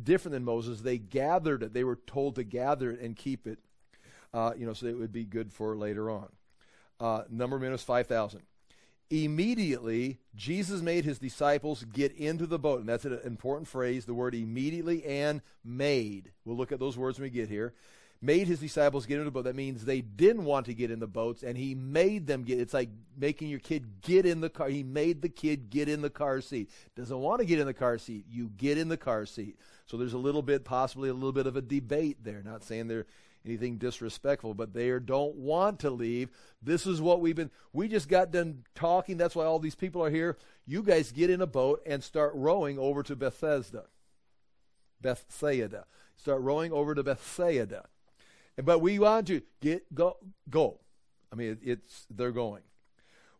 [0.00, 1.72] different than Moses, they gathered it.
[1.72, 3.58] They were told to gather it and keep it
[4.36, 6.28] uh, you know, so it would be good for later on.
[7.00, 8.42] Uh, number 5,000.
[9.08, 12.80] Immediately, Jesus made his disciples get into the boat.
[12.80, 16.32] And that's an important phrase, the word immediately and made.
[16.44, 17.72] We'll look at those words when we get here.
[18.22, 19.44] Made his disciples get into the boat.
[19.44, 22.58] That means they didn't want to get in the boats, and he made them get.
[22.58, 24.68] It's like making your kid get in the car.
[24.68, 26.70] He made the kid get in the car seat.
[26.96, 28.24] Doesn't want to get in the car seat.
[28.28, 29.58] You get in the car seat.
[29.84, 32.42] So there's a little bit, possibly a little bit of a debate there.
[32.42, 33.06] Not saying they're
[33.44, 36.30] anything disrespectful, but they don't want to leave.
[36.62, 39.16] This is what we've been, we just got done talking.
[39.16, 40.36] That's why all these people are here.
[40.66, 43.84] You guys get in a boat and start rowing over to Bethesda.
[45.00, 45.84] Bethsaida.
[46.16, 47.86] Start rowing over to Bethsaida.
[48.62, 50.16] But we want to get, go,
[50.48, 50.80] go.
[51.32, 52.62] I mean, it's, they're going.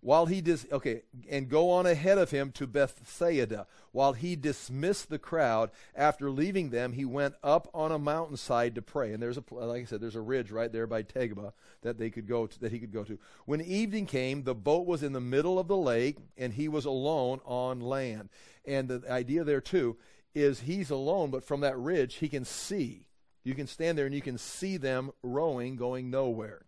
[0.01, 3.67] while he dis- okay and go on ahead of him to Bethsaida.
[3.93, 8.83] While he dismissed the crowd after leaving them he went up on a mountainside to
[8.83, 9.13] pray.
[9.13, 11.53] And there's a like I said there's a ridge right there by Tabgha
[11.83, 13.19] that they could go to that he could go to.
[13.47, 16.85] When evening came the boat was in the middle of the lake and he was
[16.85, 18.29] alone on land.
[18.65, 19.97] And the idea there too
[20.35, 23.07] is he's alone but from that ridge he can see
[23.47, 26.67] you can stand there and you can see them rowing going nowhere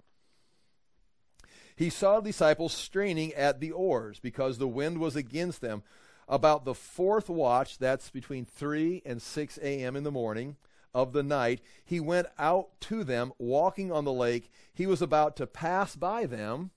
[1.79, 5.85] he saw the disciples straining at the oars because the wind was against them.
[6.29, 9.95] About the fourth watch, that's between 3 and 6 a.m.
[9.95, 10.57] in the morning
[10.93, 14.51] of the night, he went out to them walking on the lake.
[14.75, 16.73] He was about to pass by them.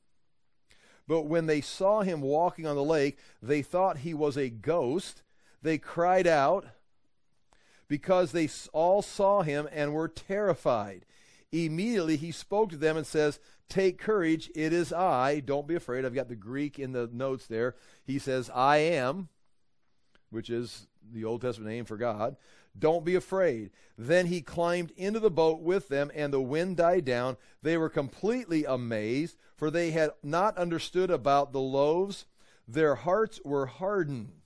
[1.08, 5.24] But when they saw him walking on the lake, they thought he was a ghost.
[5.64, 6.68] They cried out
[7.92, 11.06] because they all saw him and were terrified.
[11.52, 15.42] Immediately he spoke to them and says, Take courage, it is I.
[15.42, 16.06] Don't be afraid.
[16.06, 17.76] I've got the Greek in the notes there.
[18.06, 19.28] He says, I am,
[20.30, 22.38] which is the Old Testament name for God.
[22.80, 23.72] Don't be afraid.
[23.98, 27.36] Then he climbed into the boat with them, and the wind died down.
[27.62, 32.26] They were completely amazed, for they had not understood about the loaves.
[32.66, 34.41] Their hearts were hardened.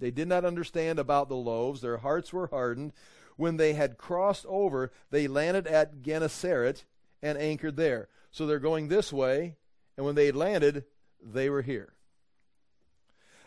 [0.00, 1.80] They did not understand about the loaves.
[1.80, 2.92] Their hearts were hardened.
[3.36, 6.84] When they had crossed over, they landed at Gennesaret
[7.22, 8.08] and anchored there.
[8.30, 9.56] So they're going this way,
[9.96, 10.84] and when they had landed,
[11.22, 11.94] they were here.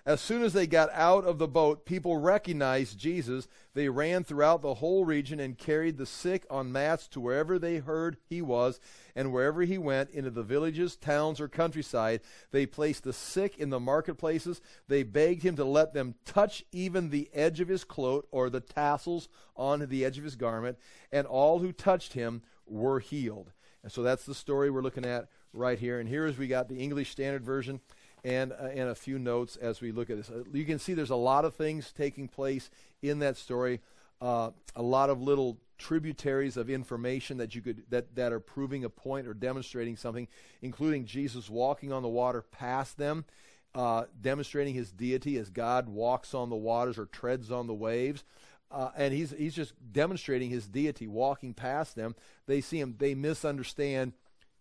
[0.04, 3.48] As soon as they got out of the boat, people recognized Jesus.
[3.76, 7.78] They ran throughout the whole region and carried the sick on mats to wherever they
[7.78, 8.80] heard he was,
[9.16, 12.22] and wherever he went, into the villages, towns, or countryside.
[12.50, 14.60] They placed the sick in the marketplaces.
[14.88, 18.60] They begged him to let them touch even the edge of his cloak or the
[18.60, 20.80] tassels on the edge of his garment,
[21.12, 23.52] and all who touched him were healed.
[23.84, 26.00] And so that's the story we're looking at right here.
[26.00, 27.82] And here is we got the English Standard Version
[28.24, 30.30] and uh, and a few notes as we look at this.
[30.30, 32.70] Uh, you can see there's a lot of things taking place
[33.02, 33.82] in that story.
[34.22, 38.86] Uh, a lot of little tributaries of information that you could that that are proving
[38.86, 40.28] a point or demonstrating something,
[40.62, 43.26] including Jesus walking on the water past them,
[43.74, 48.24] uh, demonstrating his deity as God walks on the waters or treads on the waves.
[48.70, 52.16] Uh, and he's he's just demonstrating his deity, walking past them.
[52.46, 54.14] They see him, they misunderstand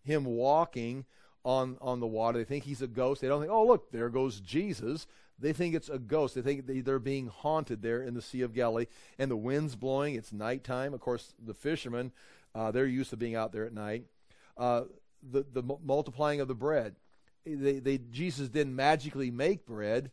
[0.03, 1.05] him walking
[1.45, 2.39] on on the water.
[2.39, 3.21] They think he's a ghost.
[3.21, 5.07] They don't think, oh look, there goes Jesus.
[5.39, 6.35] They think it's a ghost.
[6.35, 8.87] They think they're being haunted there in the Sea of Galilee,
[9.19, 10.15] and the wind's blowing.
[10.15, 10.93] It's nighttime.
[10.93, 12.13] Of course, the fishermen,
[12.55, 14.05] uh, they're used to being out there at night.
[14.57, 14.83] Uh,
[15.23, 16.97] the the multiplying of the bread.
[17.47, 20.11] They, they Jesus didn't magically make bread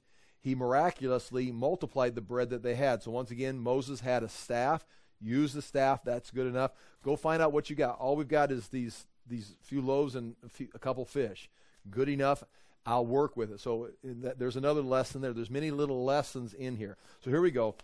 [0.48, 3.04] he miraculously multiplied the bread that they had.
[3.04, 4.86] So once again, Moses had a staff.
[5.20, 6.06] Use the staff.
[6.06, 6.72] That's good enough.
[7.04, 8.00] Go find out what you got.
[8.00, 11.50] All we've got is these these few loaves and a, few, a couple fish.
[11.90, 12.44] Good enough.
[12.86, 13.60] I'll work with it.
[13.60, 15.34] So that, there's another lesson there.
[15.34, 16.98] There's many little lessons in here.
[17.24, 17.76] So here we go.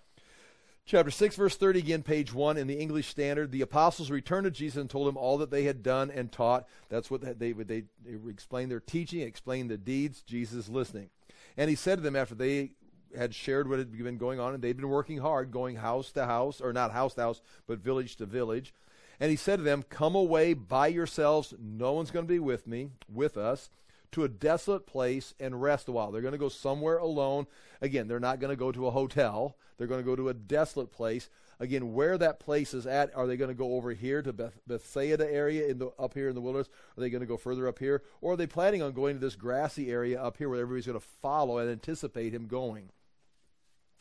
[0.86, 3.52] Chapter 6, verse 30, again, page 1 in the English Standard.
[3.52, 6.68] The apostles returned to Jesus and told him all that they had done and taught.
[6.90, 7.84] That's what they, they, they,
[8.28, 10.22] explained their teaching, explained the deeds.
[10.22, 11.10] Jesus listening.
[11.56, 12.72] And he said to them after they
[13.18, 16.26] had shared what had been going on, and they'd been working hard, going house to
[16.26, 18.74] house, or not house to house, but village to village.
[19.20, 21.54] And he said to them, Come away by yourselves.
[21.60, 23.70] No one's going to be with me, with us,
[24.12, 26.12] to a desolate place and rest a while.
[26.12, 27.48] They're going to go somewhere alone.
[27.82, 29.58] Again, they're not going to go to a hotel.
[29.78, 33.28] They're going to go to a desolate place Again, where that place is at, are
[33.28, 36.36] they going to go over here to Beth- Bethsaida area in the, up here in
[36.36, 36.70] the wilderness?
[36.98, 38.04] Are they going to go further up here?
[38.22, 41.00] Or are they planning on going to this grassy area up here where everybody's going
[41.00, 42.90] to follow and anticipate him going?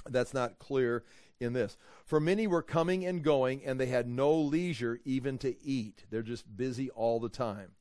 [0.09, 1.05] That's not clear
[1.41, 1.77] in this.
[2.05, 6.05] For many were coming and going, and they had no leisure even to eat.
[6.11, 7.73] They're just busy all the time.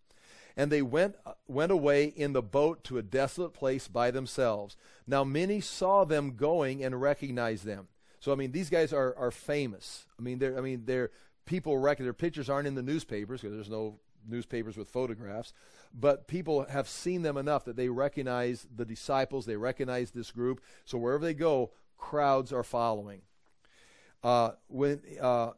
[0.58, 1.16] And they went,
[1.48, 4.76] went away in the boat to a desolate place by themselves.
[5.08, 7.88] Now many saw them going and recognized them.
[8.20, 10.06] So I mean, these guys are are famous.
[10.18, 11.10] I mean, they're I mean they're
[11.46, 15.54] people reckon their pictures aren't in the newspapers because there's no newspapers with photographs,
[15.94, 19.46] but people have seen them enough that they recognize the disciples.
[19.46, 20.62] They recognize this group.
[20.86, 23.22] So wherever they go, crowds are following.
[24.24, 25.52] Uh, when uh,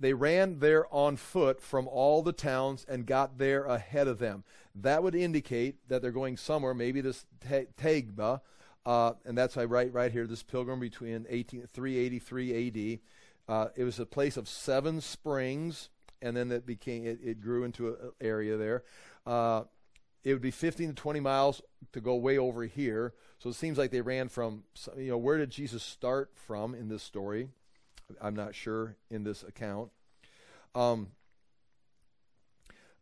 [0.00, 4.44] they ran there on foot from all the towns and got there ahead of them.
[4.74, 8.40] That would indicate that they're going somewhere, maybe this Tabgha,
[8.86, 10.26] uh, and that's I write right here.
[10.26, 13.00] This pilgrim between 18, 383 A.D.
[13.46, 15.90] Uh, it was a place of seven springs,
[16.22, 18.84] and then it became it, it grew into an area there.
[19.26, 19.64] Uh,
[20.24, 23.12] it would be 15 to 20 miles to go way over here.
[23.38, 24.64] So it seems like they ran from
[24.96, 27.50] you know where did Jesus start from in this story?
[28.20, 29.90] I'm not sure in this account.
[30.74, 31.08] Um,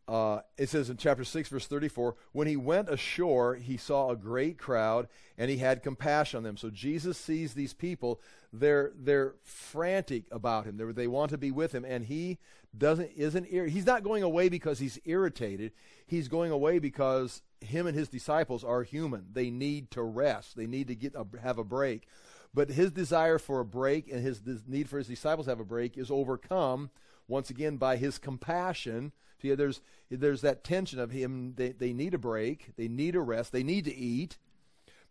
[0.09, 4.15] uh, it says in chapter 6, verse 34, when he went ashore, he saw a
[4.15, 6.57] great crowd and he had compassion on them.
[6.57, 8.19] So Jesus sees these people.
[8.51, 10.77] They're, they're frantic about him.
[10.77, 11.85] They're, they want to be with him.
[11.85, 12.39] And he
[12.75, 15.73] doesn't, isn't, he's not going away because he's irritated.
[16.07, 19.27] He's going away because him and his disciples are human.
[19.31, 20.55] They need to rest.
[20.55, 22.07] They need to get a, have a break.
[22.53, 25.65] But his desire for a break and his need for his disciples to have a
[25.65, 26.89] break is overcome
[27.27, 31.53] once again by his compassion See, there's there's that tension of him.
[31.55, 32.75] They, they need a break.
[32.75, 33.51] They need a rest.
[33.51, 34.37] They need to eat.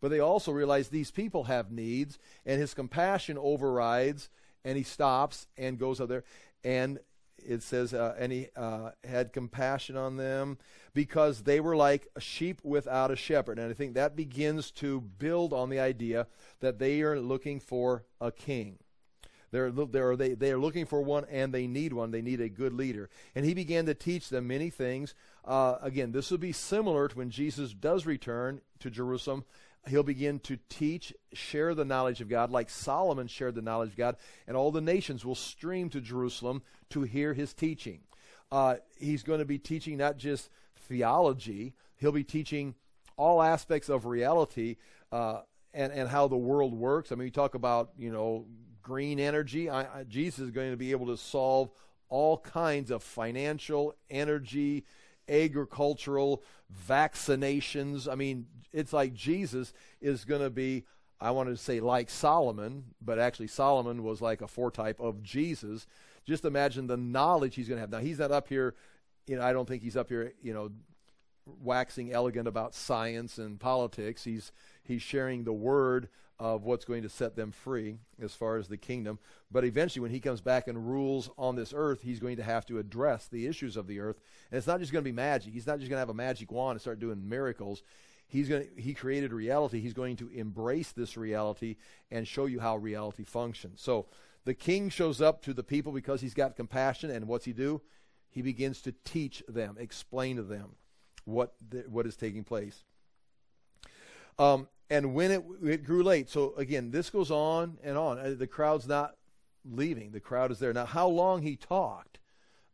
[0.01, 4.29] But they also realize these people have needs, and his compassion overrides,
[4.65, 6.25] and he stops and goes out there.
[6.63, 7.01] And
[7.45, 10.59] it says, uh, and he uh, had compassion on them
[10.95, 13.59] because they were like a sheep without a shepherd.
[13.59, 16.27] And I think that begins to build on the idea
[16.61, 18.79] that they are looking for a king.
[19.51, 22.11] They're, they're, they, they are looking for one and they need one.
[22.11, 23.09] They need a good leader.
[23.35, 25.15] And he began to teach them many things.
[25.45, 29.45] Uh, again, this will be similar to when Jesus does return to Jerusalem.
[29.87, 33.97] He'll begin to teach, share the knowledge of God, like Solomon shared the knowledge of
[33.97, 38.01] God, and all the nations will stream to Jerusalem to hear his teaching.
[38.51, 40.51] Uh, he's going to be teaching not just
[40.89, 42.75] theology, he'll be teaching
[43.17, 44.77] all aspects of reality
[45.13, 45.41] uh,
[45.75, 47.13] and, and how the world works.
[47.13, 48.47] I mean, you talk about, you know,
[48.83, 49.69] green energy.
[49.69, 51.71] I, I, Jesus is going to be able to solve
[52.09, 54.85] all kinds of financial, energy,
[55.29, 56.43] agricultural,
[56.89, 58.11] vaccinations.
[58.11, 60.85] I mean, it's like Jesus is going to be,
[61.21, 65.87] I wanted to say like Solomon, but actually Solomon was like a foretype of Jesus.
[66.27, 67.91] Just imagine the knowledge he's going to have.
[67.91, 68.75] Now, he's not up here,
[69.27, 70.71] you know, I don't think he's up here, you know,
[71.63, 74.25] waxing elegant about science and politics.
[74.25, 74.53] He's
[74.83, 76.09] he's sharing the word
[76.41, 79.19] of what's going to set them free as far as the kingdom.
[79.51, 82.65] But eventually, when he comes back and rules on this earth, he's going to have
[82.67, 84.21] to address the issues of the earth.
[84.51, 85.53] And it's not just going to be magic.
[85.53, 87.83] He's not just going to have a magic wand and start doing miracles.
[88.29, 89.81] He's going to, he created reality.
[89.81, 91.77] He's going to embrace this reality
[92.11, 93.81] and show you how reality functions.
[93.81, 94.07] So
[94.45, 97.11] the king shows up to the people because he's got compassion.
[97.11, 97.81] And what's he do?
[98.31, 100.77] He begins to teach them, explain to them
[101.25, 102.85] what the, what is taking place.
[104.39, 108.19] Um, and when it, it grew late, so again, this goes on and on.
[108.19, 109.17] Uh, the crowd's not
[109.65, 110.73] leaving, the crowd is there.
[110.73, 112.19] Now, how long he talked,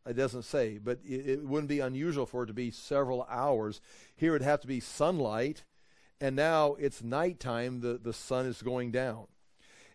[0.07, 3.81] it doesn't say, but it, it wouldn't be unusual for it to be several hours.
[4.15, 5.63] Here it'd have to be sunlight,
[6.21, 9.27] and now it's nighttime, the, the sun is going down.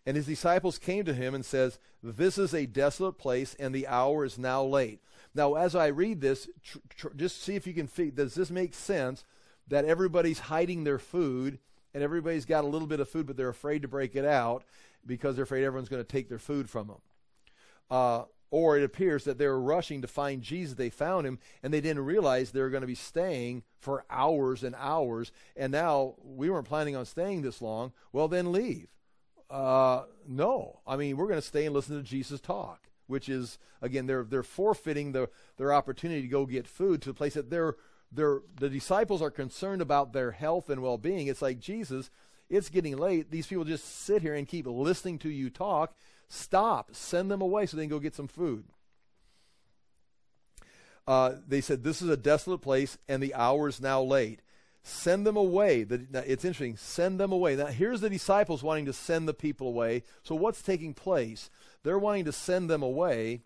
[0.06, 3.87] And his disciples came to him and says, This is a desolate place, and the
[3.87, 5.00] hour is now late.
[5.35, 8.50] Now, as I read this, tr- tr- just see if you can figure, does this
[8.50, 9.24] make sense
[9.68, 11.59] that everybody's hiding their food
[11.94, 14.64] and everybody's got a little bit of food, but they're afraid to break it out
[15.07, 17.00] because they're afraid everyone's going to take their food from them.
[17.90, 20.74] Uh, or it appears that they were rushing to find Jesus.
[20.74, 24.64] They found him, and they didn't realize they were going to be staying for hours
[24.64, 25.31] and hours.
[25.57, 27.92] And now we weren't planning on staying this long.
[28.12, 28.88] Well, then leave.
[29.50, 33.59] Uh, no, I mean we're going to stay and listen to Jesus talk, which is
[33.83, 37.50] again they're they're forfeiting the, their opportunity to go get food to the place that
[37.50, 37.76] they're they're,
[38.12, 41.29] the disciples are concerned about their health and well being.
[41.29, 42.11] It's like, Jesus,
[42.49, 43.31] it's getting late.
[43.31, 45.94] These people just sit here and keep listening to you talk.
[46.29, 46.94] Stop.
[46.94, 48.64] Send them away so they can go get some food.
[51.07, 54.42] Uh, they said, This is a desolate place, and the hour is now late.
[54.83, 55.85] Send them away.
[55.85, 56.77] The, it's interesting.
[56.77, 57.55] Send them away.
[57.57, 60.05] Now, here's the disciples wanting to send the people away.
[60.23, 61.51] So, what's taking place?
[61.83, 63.42] They're wanting to send them away,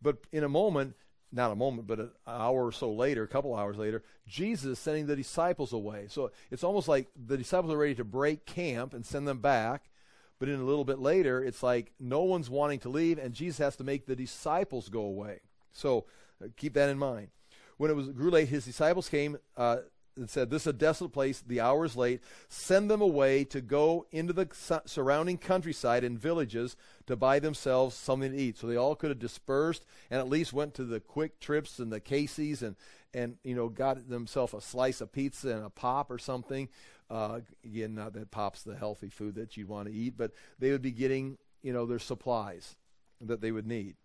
[0.00, 0.94] but in a moment,
[1.32, 4.78] not a moment, but an hour or so later, a couple hours later, Jesus is
[4.78, 6.06] sending the disciples away.
[6.08, 9.90] So it's almost like the disciples are ready to break camp and send them back.
[10.38, 13.58] But in a little bit later, it's like no one's wanting to leave, and Jesus
[13.58, 15.40] has to make the disciples go away.
[15.72, 16.06] So
[16.42, 17.28] uh, keep that in mind.
[17.76, 19.78] When it was grew late, his disciples came uh,
[20.16, 22.20] and said, This is a desolate place, the hour is late.
[22.48, 24.48] Send them away to go into the
[24.84, 28.58] surrounding countryside and villages to buy themselves something to eat.
[28.58, 32.00] So they all could have dispersed and at least went to the QuikTrips and the
[32.00, 32.76] Casey's and,
[33.12, 36.68] and you know, got themselves a slice of pizza and a pop or something.
[37.10, 40.70] Uh, again, not that pop's the healthy food that you'd want to eat, but they
[40.70, 42.76] would be getting, you know, their supplies
[43.20, 43.96] that they would need.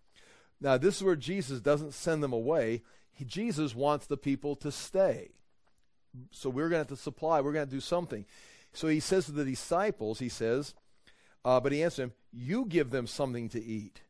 [0.59, 2.81] Now, this is where Jesus doesn't send them away.
[3.11, 5.31] He, Jesus wants the people to stay
[6.31, 7.41] so we're going to have to supply.
[7.41, 8.25] We're going to do something.
[8.73, 10.73] So he says to the disciples, he says,
[11.45, 14.01] uh, but he answered him, "You give them something to eat."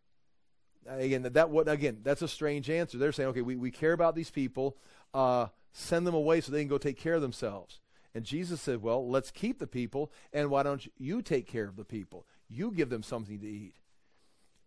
[0.88, 2.00] Again, that what again?
[2.04, 2.98] That's a strange answer.
[2.98, 4.78] They're saying, "Okay, we, we care about these people.
[5.14, 7.80] Uh, send them away so they can go take care of themselves."
[8.14, 11.76] And Jesus said, "Well, let's keep the people, and why don't you take care of
[11.76, 12.26] the people?
[12.50, 13.76] You give them something to eat."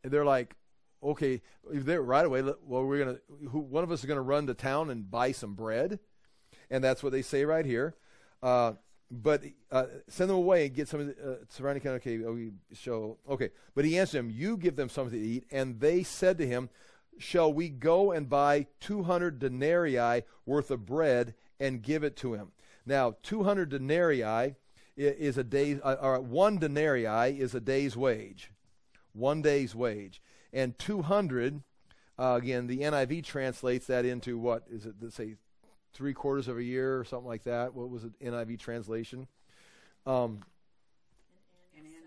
[0.03, 0.57] And they're like,
[1.03, 2.43] okay, they're right away.
[2.43, 3.19] Well, we're gonna.
[3.51, 5.99] Who, one of us is gonna run to town and buy some bread,
[6.71, 7.95] and that's what they say right here.
[8.43, 8.75] Uh,
[9.11, 9.43] but
[9.73, 11.97] uh, send them away and get some of the uh, surrounding kind.
[11.97, 12.39] Okay, oh,
[12.73, 13.19] show.
[13.29, 16.47] Okay, but he answered him, "You give them something to eat." And they said to
[16.47, 16.71] him,
[17.19, 22.35] "Shall we go and buy two hundred denarii worth of bread and give it to
[22.35, 22.53] him?"
[22.87, 24.55] Now, two hundred denarii
[24.97, 28.53] is a day, uh, or one denarii is a day's wage,
[29.13, 31.63] one day's wage, and two hundred.
[32.17, 34.95] Uh, again, the NIV translates that into what is it?
[35.01, 35.37] Let's say
[35.93, 37.75] three quarters of a year or something like that.
[37.75, 38.19] What was it?
[38.21, 39.27] NIV translation.
[40.07, 40.41] Um,
[41.77, 42.01] an, annual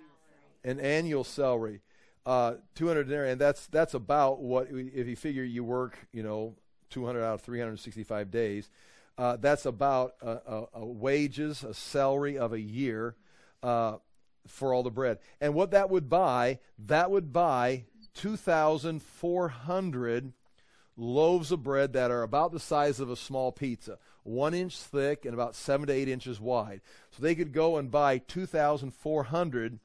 [0.64, 1.82] an annual salary.
[2.26, 6.56] Uh, 200 denarii, and that's that's about what if you figure you work, you know,
[6.90, 8.70] 200 out of 365 days.
[9.18, 13.16] Uh, that's about a, a, a, wages, a salary of a year
[13.62, 13.98] uh,
[14.48, 15.20] for all the bread.
[15.40, 20.34] And what that would buy, that would buy 2,400
[20.96, 25.26] loaves of bread that are about the size of a small pizza, one inch thick
[25.26, 26.82] and about seven to eight inches wide.
[27.12, 29.80] So they could go and buy 2,400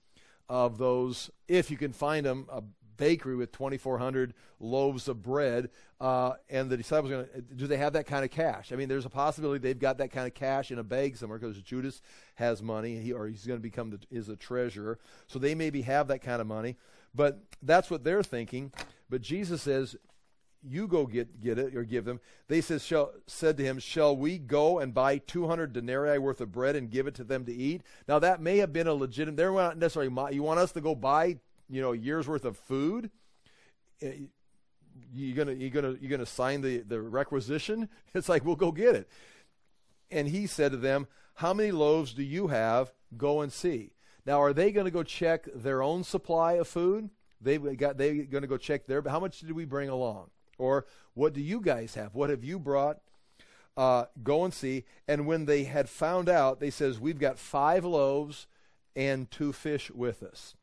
[0.48, 2.62] of those, if you can find them, a
[2.96, 5.70] bakery with 2,400 loaves of bread.
[6.00, 8.72] Uh, and the disciples are going to, do they have that kind of cash?
[8.72, 11.38] I mean, there's a possibility they've got that kind of cash in a bag somewhere
[11.38, 12.02] because Judas
[12.34, 14.98] has money, he, or he's going to become the, is a treasurer.
[15.26, 16.76] So they maybe have that kind of money.
[17.14, 18.72] But that's what they're thinking.
[19.08, 19.96] But Jesus says,
[20.62, 22.20] you go get get it or give them.
[22.48, 26.40] They says shall, said to him, Shall we go and buy two hundred denarii worth
[26.40, 27.82] of bread and give it to them to eat?
[28.08, 29.36] Now that may have been a legitimate.
[29.36, 30.34] They're not necessarily.
[30.34, 31.38] You want us to go buy
[31.68, 33.10] you know a year's worth of food?
[34.02, 34.12] Eh,
[35.12, 37.88] you gonna you gonna you gonna sign the the requisition?
[38.14, 39.08] It's like we'll go get it.
[40.10, 42.92] And he said to them, How many loaves do you have?
[43.16, 43.92] Go and see.
[44.26, 47.08] Now, are they going to go check their own supply of food?
[47.40, 49.02] They've got they going to go check their.
[49.06, 50.30] How much did we bring along?
[50.58, 52.14] Or what do you guys have?
[52.14, 52.98] What have you brought?
[53.76, 54.84] Uh, go and see.
[55.06, 58.46] And when they had found out, they says, We've got five loaves
[58.96, 60.56] and two fish with us.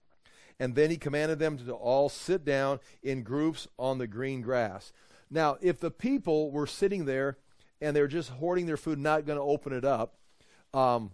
[0.59, 4.91] And then he commanded them to all sit down in groups on the green grass.
[5.29, 7.37] Now, if the people were sitting there
[7.81, 10.15] and they're just hoarding their food, not going to open it up,
[10.73, 11.11] um,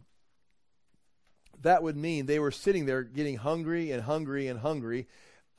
[1.62, 5.08] that would mean they were sitting there getting hungry and hungry and hungry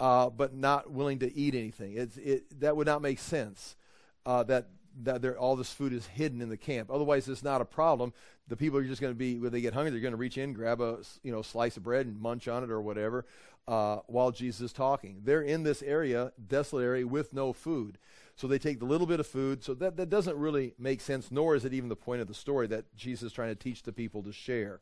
[0.00, 1.94] uh, but not willing to eat anything.
[1.94, 3.76] It, that would not make sense.
[4.24, 4.68] Uh, that
[5.04, 6.90] that all this food is hidden in the camp.
[6.90, 8.12] Otherwise, it's not a problem.
[8.48, 10.36] The people are just going to be when they get hungry, they're going to reach
[10.36, 13.24] in, grab a you know slice of bread and munch on it or whatever
[13.68, 15.20] uh, while Jesus is talking.
[15.24, 17.98] They're in this area, desolate area, with no food.
[18.34, 19.62] So they take the little bit of food.
[19.62, 22.34] So that, that doesn't really make sense, nor is it even the point of the
[22.34, 24.80] story that Jesus is trying to teach the people to share.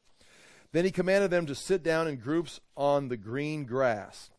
[0.72, 4.30] Then he commanded them to sit down in groups on the green grass.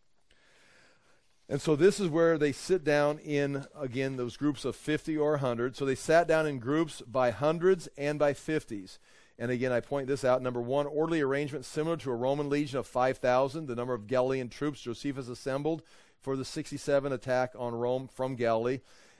[1.51, 5.31] And so this is where they sit down in, again, those groups of 50 or
[5.31, 5.75] 100.
[5.75, 8.99] So they sat down in groups by hundreds and by 50s.
[9.37, 10.41] And again, I point this out.
[10.41, 14.47] Number one, orderly arrangement similar to a Roman legion of 5,000, the number of Galilean
[14.47, 15.83] troops Josephus assembled
[16.21, 18.79] for the 67 attack on Rome from Galilee.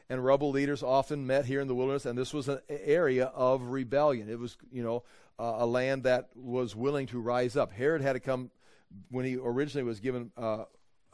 [0.09, 3.61] And rebel leaders often met here in the wilderness, and this was an area of
[3.71, 4.29] rebellion.
[4.29, 5.03] It was, you know,
[5.38, 7.73] uh, a land that was willing to rise up.
[7.73, 8.51] Herod had to come
[9.09, 10.63] when he originally was given uh,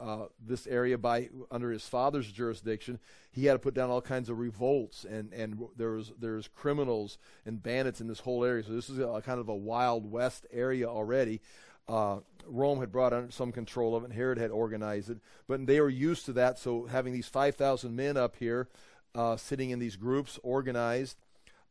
[0.00, 2.98] uh, this area by under his father's jurisdiction,
[3.32, 7.18] he had to put down all kinds of revolts, and and there was there's criminals
[7.44, 8.62] and bandits in this whole area.
[8.62, 11.40] So this is a, kind of a wild west area already.
[11.88, 15.66] Uh, Rome had brought under some control of it, and Herod had organized it, but
[15.66, 16.58] they were used to that.
[16.58, 18.68] So having these five thousand men up here,
[19.14, 21.16] uh, sitting in these groups, organized,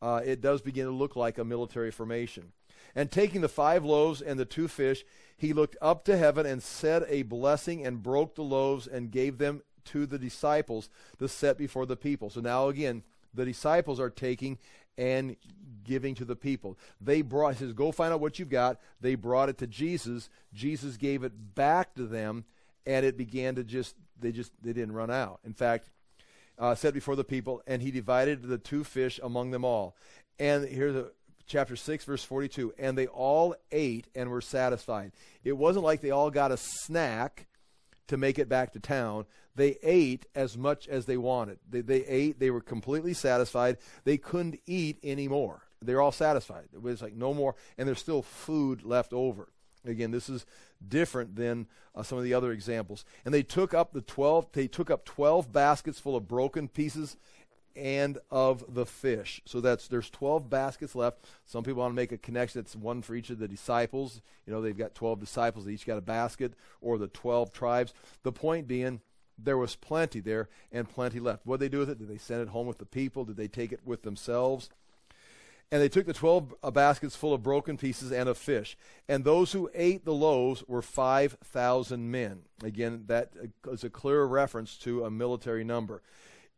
[0.02, 2.52] uh, it does begin to look like a military formation.
[2.96, 5.06] And taking the five loaves and the two fish,
[5.38, 9.38] he looked up to heaven and said a blessing and broke the loaves and gave
[9.38, 12.30] them to the disciples to set before the people.
[12.30, 14.58] So now again, the disciples are taking
[14.98, 15.36] and
[15.84, 16.78] giving to the people.
[17.00, 18.80] They brought, he says, go find out what you've got.
[19.00, 20.30] They brought it to Jesus.
[20.54, 22.46] Jesus gave it back to them,
[22.86, 25.40] and it began to just, they just, they didn't run out.
[25.46, 25.90] In fact,
[26.58, 29.96] uh, set before the people, and he divided the two fish among them all.
[30.40, 31.12] And here's a
[31.48, 32.74] chapter 6, verse 42.
[32.78, 35.12] And they all ate and were satisfied.
[35.44, 37.48] It wasn't like they all got a snack
[38.08, 39.26] to make it back to town.
[39.56, 41.60] They ate as much as they wanted.
[41.70, 43.78] They, they ate, they were completely satisfied.
[44.04, 45.64] They couldn't eat anymore.
[45.82, 46.70] They're all satisfied.
[46.74, 49.50] It was like no more, and there's still food left over.
[49.86, 50.46] Again, this is
[50.86, 53.06] different than uh, some of the other examples.
[53.26, 57.16] And they took up the 12, they took up 12 baskets full of broken pieces
[57.78, 59.42] and of the fish.
[59.46, 61.26] So that's there's 12 baskets left.
[61.46, 62.60] Some people want to make a connection.
[62.60, 64.22] It's one for each of the disciples.
[64.46, 65.66] You know, they've got 12 disciples.
[65.66, 67.94] They each got a basket, or the 12 tribes.
[68.24, 69.02] The point being,
[69.38, 71.46] there was plenty there and plenty left.
[71.46, 72.00] What did they do with it?
[72.00, 73.26] Did they send it home with the people?
[73.26, 74.70] Did they take it with themselves?
[75.70, 78.78] And they took the twelve uh, baskets full of broken pieces and of fish.
[79.10, 82.44] And those who ate the loaves were 5,000 men.
[82.64, 83.34] Again, that
[83.70, 86.02] is a clear reference to a military number.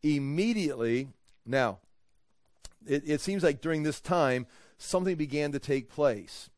[0.03, 1.09] Immediately,
[1.45, 1.79] now,
[2.85, 4.47] it, it seems like during this time,
[4.77, 6.49] something began to take place.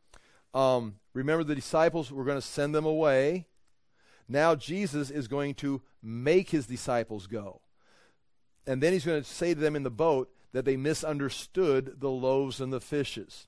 [0.54, 3.48] Um, remember, the disciples were going to send them away.
[4.28, 7.62] Now, Jesus is going to make his disciples go.
[8.68, 12.10] And then he's going to say to them in the boat, that they misunderstood the
[12.10, 13.48] loaves and the fishes.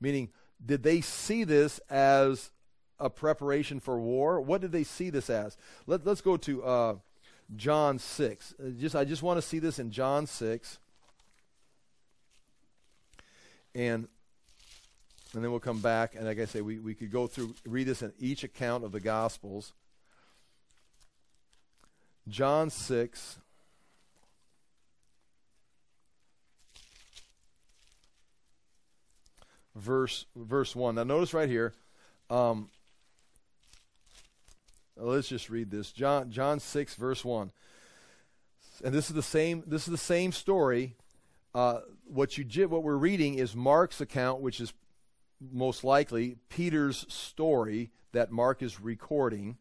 [0.00, 0.30] Meaning,
[0.64, 2.50] did they see this as
[2.98, 4.40] a preparation for war?
[4.40, 5.56] What did they see this as?
[5.86, 6.94] Let, us go to uh,
[7.56, 8.54] John 6.
[8.58, 10.78] Uh, just, I just want to see this in John 6.
[13.74, 14.08] And
[15.32, 17.86] and then we'll come back and like i say we, we could go through read
[17.86, 19.72] this in each account of the gospels
[22.26, 23.38] john 6
[29.80, 30.94] verse verse one.
[30.94, 31.72] Now notice right here.
[32.28, 32.68] Um,
[35.00, 35.92] let's just read this.
[35.92, 37.52] John John six verse one.
[38.84, 39.62] And this is the same.
[39.66, 40.96] This is the same story.
[41.54, 44.72] Uh, what you what we're reading is Mark's account, which is
[45.40, 49.56] most likely Peter's story that Mark is recording.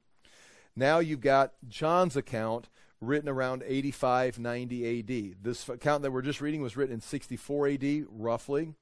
[0.76, 2.70] Now you've got John's account
[3.02, 5.44] written around 85, 90 AD.
[5.44, 8.74] This account that we're just reading was written in 64 AD, roughly.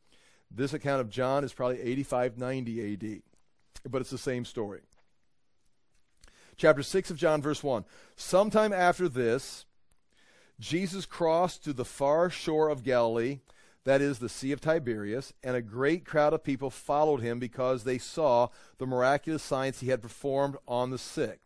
[0.49, 3.22] This account of John is probably 85, 90 AD,
[3.91, 4.82] but it's the same story.
[6.58, 7.86] Chapter 6 of John, verse 1.
[8.16, 9.66] Sometime after this,
[10.60, 13.39] Jesus crossed to the far shore of Galilee,
[13.84, 17.84] that is, the Sea of Tiberias, and a great crowd of people followed him because
[17.84, 18.47] they saw
[18.80, 21.39] the miraculous signs he had performed on the sick.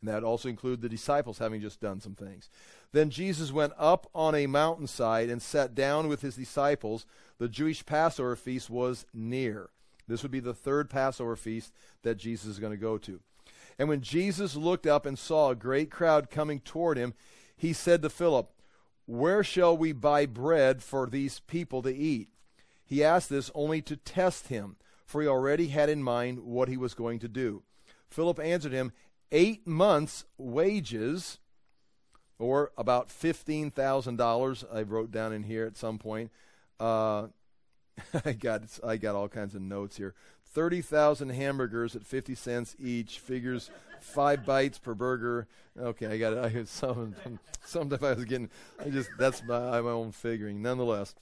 [0.00, 2.50] And that also included the disciples having just done some things.
[2.90, 7.06] Then Jesus went up on a mountainside and sat down with his disciples.
[7.38, 9.70] The Jewish Passover feast was near.
[10.08, 11.72] This would be the third Passover feast
[12.02, 13.20] that Jesus is going to go to.
[13.80, 17.14] And when Jesus looked up and saw a great crowd coming toward him,
[17.56, 18.52] he said to Philip,
[19.06, 22.28] Where shall we buy bread for these people to eat?
[22.84, 24.76] He asked this only to test him,
[25.06, 27.62] for he already had in mind what he was going to do.
[28.06, 28.92] Philip answered him,
[29.32, 31.38] Eight months' wages
[32.38, 36.30] or about $15,000 I wrote down in here at some point.
[36.78, 37.28] Uh,
[38.24, 40.14] I got I got all kinds of notes here.
[40.52, 43.70] 30,000 hamburgers at 50 cents each figures
[44.00, 45.46] 5 bites per burger.
[45.78, 46.38] Okay, I got it.
[46.40, 47.14] I had some
[47.64, 48.50] some stuff I was getting
[48.84, 50.62] I just that's my, my own figuring.
[50.62, 51.14] Nonetheless,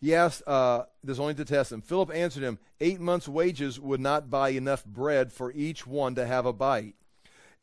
[0.00, 1.82] he asked uh, this only to test him.
[1.82, 6.26] Philip answered him, Eight months' wages would not buy enough bread for each one to
[6.26, 6.94] have a bite.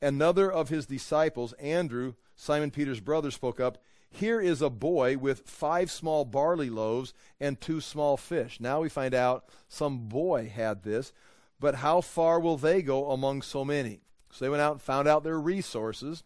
[0.01, 3.79] Another of his disciples, Andrew, Simon Peter's brother spoke up,
[4.09, 8.59] Here is a boy with five small barley loaves and two small fish.
[8.59, 11.13] Now we find out some boy had this,
[11.59, 14.01] but how far will they go among so many?
[14.31, 16.23] So they went out and found out their resources.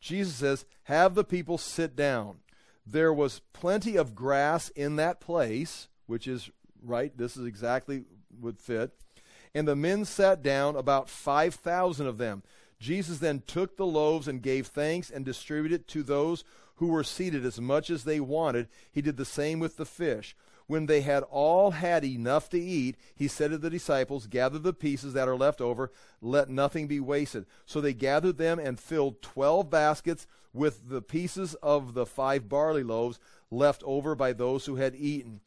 [0.00, 2.38] Jesus says, Have the people sit down.
[2.86, 6.50] There was plenty of grass in that place, which is
[6.82, 8.04] right, this is exactly
[8.40, 8.92] would fit.
[9.54, 12.42] And the men sat down, about 5,000 of them.
[12.80, 16.42] Jesus then took the loaves and gave thanks and distributed to those
[16.76, 18.68] who were seated as much as they wanted.
[18.90, 20.36] He did the same with the fish.
[20.66, 24.72] When they had all had enough to eat, he said to the disciples, Gather the
[24.72, 27.46] pieces that are left over, let nothing be wasted.
[27.66, 32.82] So they gathered them and filled twelve baskets with the pieces of the five barley
[32.82, 33.18] loaves
[33.50, 35.40] left over by those who had eaten.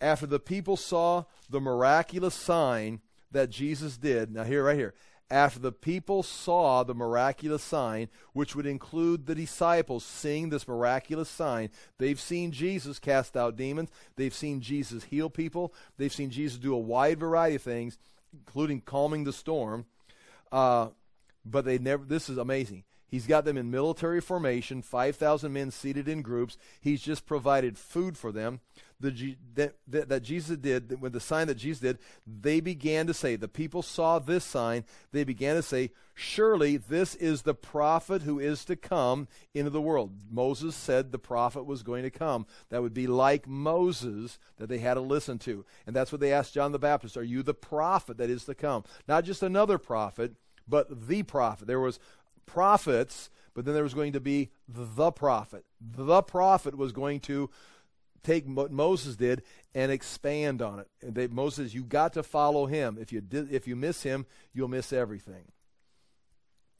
[0.00, 3.00] After the people saw the miraculous sign
[3.30, 4.94] that Jesus did, now here, right here,
[5.30, 11.28] after the people saw the miraculous sign, which would include the disciples seeing this miraculous
[11.28, 16.58] sign, they've seen Jesus cast out demons, they've seen Jesus heal people, they've seen Jesus
[16.58, 17.98] do a wide variety of things,
[18.32, 19.86] including calming the storm.
[20.52, 20.88] Uh,
[21.44, 22.84] but they never, this is amazing.
[23.06, 26.56] He's got them in military formation, 5,000 men seated in groups.
[26.80, 28.60] He's just provided food for them
[29.04, 33.14] the, that, that, that Jesus did, with the sign that Jesus did, they began to
[33.14, 38.22] say, the people saw this sign, they began to say, surely this is the prophet
[38.22, 40.12] who is to come into the world.
[40.30, 42.46] Moses said the prophet was going to come.
[42.70, 45.64] That would be like Moses that they had to listen to.
[45.86, 48.54] And that's what they asked John the Baptist, are you the prophet that is to
[48.54, 48.84] come?
[49.06, 50.34] Not just another prophet,
[50.66, 51.66] but the prophet.
[51.66, 51.98] There was
[52.46, 55.64] prophets, but then there was going to be the prophet.
[55.80, 57.50] The prophet was going to
[58.22, 59.42] take what Moses did
[59.74, 60.88] and expand on it.
[61.02, 62.98] And they, Moses, you got to follow him.
[63.00, 65.52] If you did, if you miss him, you'll miss everything.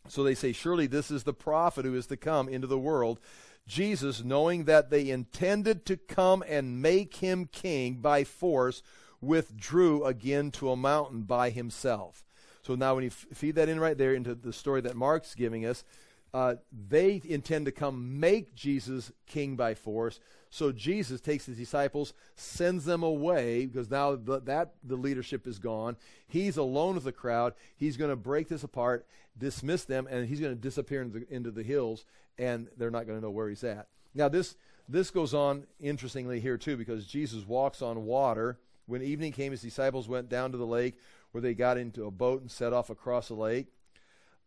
[0.08, 3.20] So they say, Surely this is the prophet who is to come into the world.
[3.66, 8.82] Jesus, knowing that they intended to come and make him king by force,
[9.20, 12.23] withdrew again to a mountain by himself.
[12.64, 15.34] So now, when you f- feed that in right there into the story that Mark's
[15.34, 15.84] giving us,
[16.32, 16.56] uh,
[16.88, 20.18] they intend to come make Jesus king by force.
[20.50, 25.58] So Jesus takes his disciples, sends them away because now the, that the leadership is
[25.58, 25.96] gone.
[26.26, 27.54] He's alone with the crowd.
[27.76, 29.06] He's going to break this apart,
[29.38, 32.04] dismiss them, and he's going to disappear into the, into the hills,
[32.38, 33.86] and they're not going to know where he's at.
[34.14, 34.56] Now this
[34.88, 38.58] this goes on interestingly here too because Jesus walks on water.
[38.86, 40.96] When evening came, his disciples went down to the lake
[41.35, 43.66] where they got into a boat and set off across the lake.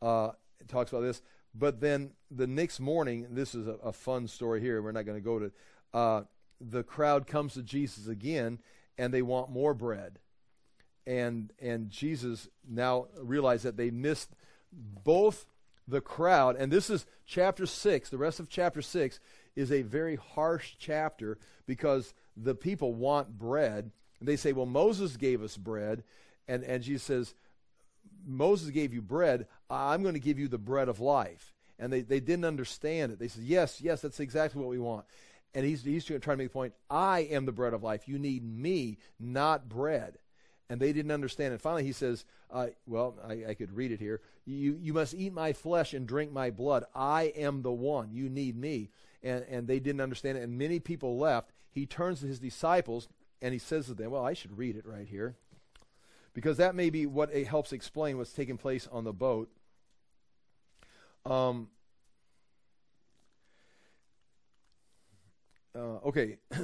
[0.02, 0.30] Uh,
[0.62, 1.22] it talks about this.
[1.54, 4.82] But then the next morning, this is a, a fun story here.
[4.82, 5.52] We're not going to go to.
[5.94, 6.22] Uh,
[6.62, 8.60] the crowd comes to Jesus again,
[8.98, 10.20] and they want more bread.
[11.06, 14.30] And and Jesus now realized that they missed
[14.72, 15.46] both
[15.90, 18.10] the crowd, and this is chapter six.
[18.10, 19.20] The rest of chapter six
[19.58, 23.92] is a very harsh chapter because the people want bread.
[24.22, 26.04] They say, "Well, Moses gave us bread,"
[26.48, 27.34] and and Jesus says,
[28.28, 31.54] Moses gave you bread, I'm going to give you the bread of life.
[31.80, 33.20] And they, they didn't understand it.
[33.20, 35.06] They said, Yes, yes, that's exactly what we want.
[35.54, 38.08] And he's, he's trying to make the point I am the bread of life.
[38.08, 40.18] You need me, not bread.
[40.70, 41.62] And they didn't understand it.
[41.62, 44.22] Finally, he says, uh, Well, I, I could read it here.
[44.46, 46.84] You, you must eat my flesh and drink my blood.
[46.96, 48.12] I am the one.
[48.12, 48.90] You need me.
[49.24, 50.44] And, and they didn't understand it.
[50.44, 51.52] And many people left.
[51.72, 53.08] He turns to his disciples
[53.42, 55.36] and he says to them, Well, I should read it right here
[56.38, 59.50] because that may be what it helps explain what's taking place on the boat.
[61.26, 61.70] Um,
[65.76, 66.38] uh, okay.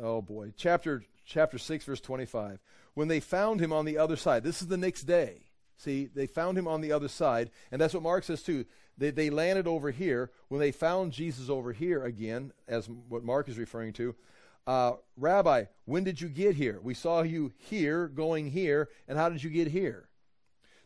[0.00, 2.60] oh boy, chapter chapter six, verse twenty-five.
[2.94, 5.42] When they found him on the other side, this is the next day.
[5.76, 8.64] See, they found him on the other side, and that's what Mark says too.
[8.96, 10.30] They, they landed over here.
[10.48, 14.14] When they found Jesus over here again, as what Mark is referring to,
[14.66, 16.80] uh, Rabbi, when did you get here?
[16.82, 20.08] We saw you here, going here, and how did you get here?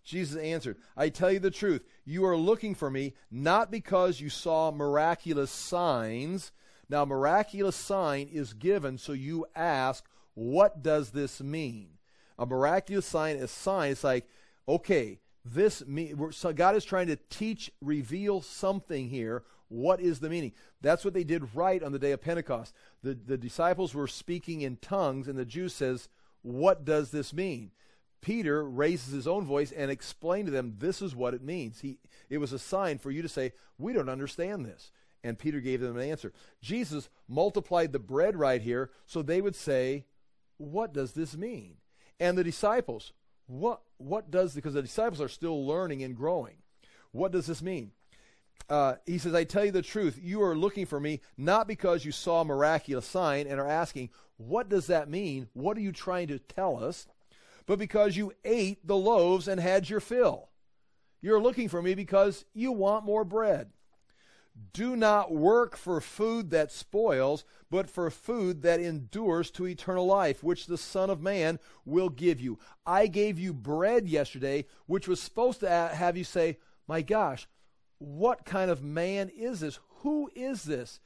[0.05, 1.85] Jesus answered, I tell you the truth.
[2.05, 6.51] You are looking for me not because you saw miraculous signs.
[6.89, 11.99] Now, miraculous sign is given, so you ask, what does this mean?
[12.39, 13.93] A miraculous sign is sign.
[13.93, 14.27] It's like,
[14.67, 19.45] okay, this me, so God is trying to teach, reveal something here.
[19.69, 20.53] What is the meaning?
[20.81, 22.75] That's what they did right on the day of Pentecost.
[23.03, 26.09] The, the disciples were speaking in tongues, and the Jew says,
[26.43, 27.73] What does this mean?
[28.21, 31.81] Peter raises his own voice and explained to them, This is what it means.
[31.81, 31.99] He,
[32.31, 34.91] it was a sign for you to say, We don't understand this.
[35.23, 36.33] And Peter gave them an answer.
[36.63, 40.07] Jesus multiplied the bread right here so they would say,
[40.57, 41.77] What does this mean?
[42.19, 43.13] And the disciples,
[43.47, 46.57] What, what does, because the disciples are still learning and growing.
[47.13, 47.93] What does this mean?
[48.69, 52.05] Uh, he says, I tell you the truth, you are looking for me not because
[52.05, 55.49] you saw a miraculous sign and are asking, What does that mean?
[55.55, 57.07] What are you trying to tell us?
[57.67, 60.49] But because you ate the loaves and had your fill.
[61.21, 63.71] You're looking for me because you want more bread.
[64.73, 70.43] Do not work for food that spoils, but for food that endures to eternal life,
[70.43, 72.59] which the Son of Man will give you.
[72.87, 77.47] I gave you bread yesterday, which was supposed to have you say, My gosh,
[77.99, 79.79] what kind of man is this?
[80.03, 81.01] Who is this?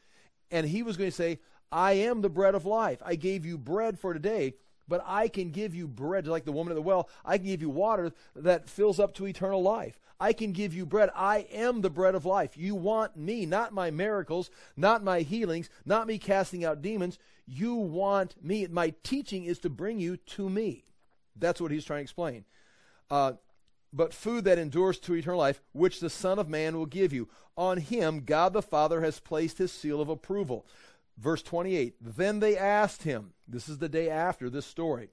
[0.51, 1.39] And he was going to say,
[1.71, 3.03] I am the bread of life.
[3.05, 4.55] I gave you bread for today,
[4.87, 7.09] but I can give you bread, like the woman at the well.
[7.25, 9.99] I can give you water that fills up to eternal life.
[10.21, 11.11] I can give you bread.
[11.17, 12.57] I am the bread of life.
[12.57, 17.19] You want me, not my miracles, not my healings, not me casting out demons.
[17.47, 18.67] You want me.
[18.69, 20.85] My teaching is to bring you to me.
[21.35, 22.45] That's what he's trying to explain.
[23.11, 23.33] Uh,
[23.93, 27.29] but food that endures to eternal life, which the Son of Man will give you.
[27.57, 30.67] On him, God the Father has placed his seal of approval.
[31.19, 35.11] Verse 28 Then they asked him, this is the day after this story,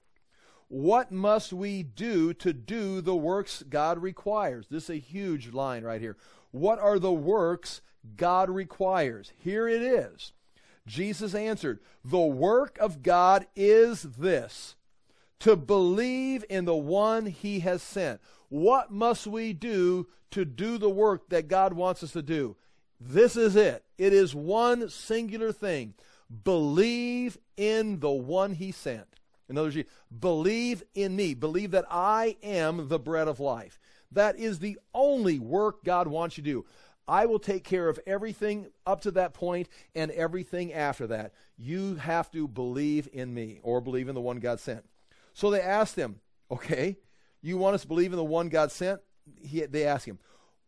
[0.69, 4.67] What must we do to do the works God requires?
[4.69, 6.15] This is a huge line right here.
[6.51, 7.81] What are the works
[8.15, 9.33] God requires?
[9.37, 10.31] Here it is.
[10.87, 14.75] Jesus answered, The work of God is this
[15.39, 18.21] to believe in the one he has sent.
[18.49, 22.57] What must we do to do the work that God wants us to do?
[22.99, 23.83] This is it.
[23.97, 25.93] It is one singular thing.
[26.43, 29.07] Believe in the one he sent.
[29.47, 29.89] In other words,
[30.19, 31.33] believe in me.
[31.33, 33.79] Believe that I am the bread of life.
[34.11, 36.65] That is the only work God wants you to do.
[37.07, 41.33] I will take care of everything up to that point and everything after that.
[41.57, 44.85] You have to believe in me or believe in the one God sent.
[45.33, 46.19] So they asked him,
[46.51, 46.97] Okay,
[47.41, 49.01] you want us to believe in the one God sent?
[49.41, 50.19] he, they ask him,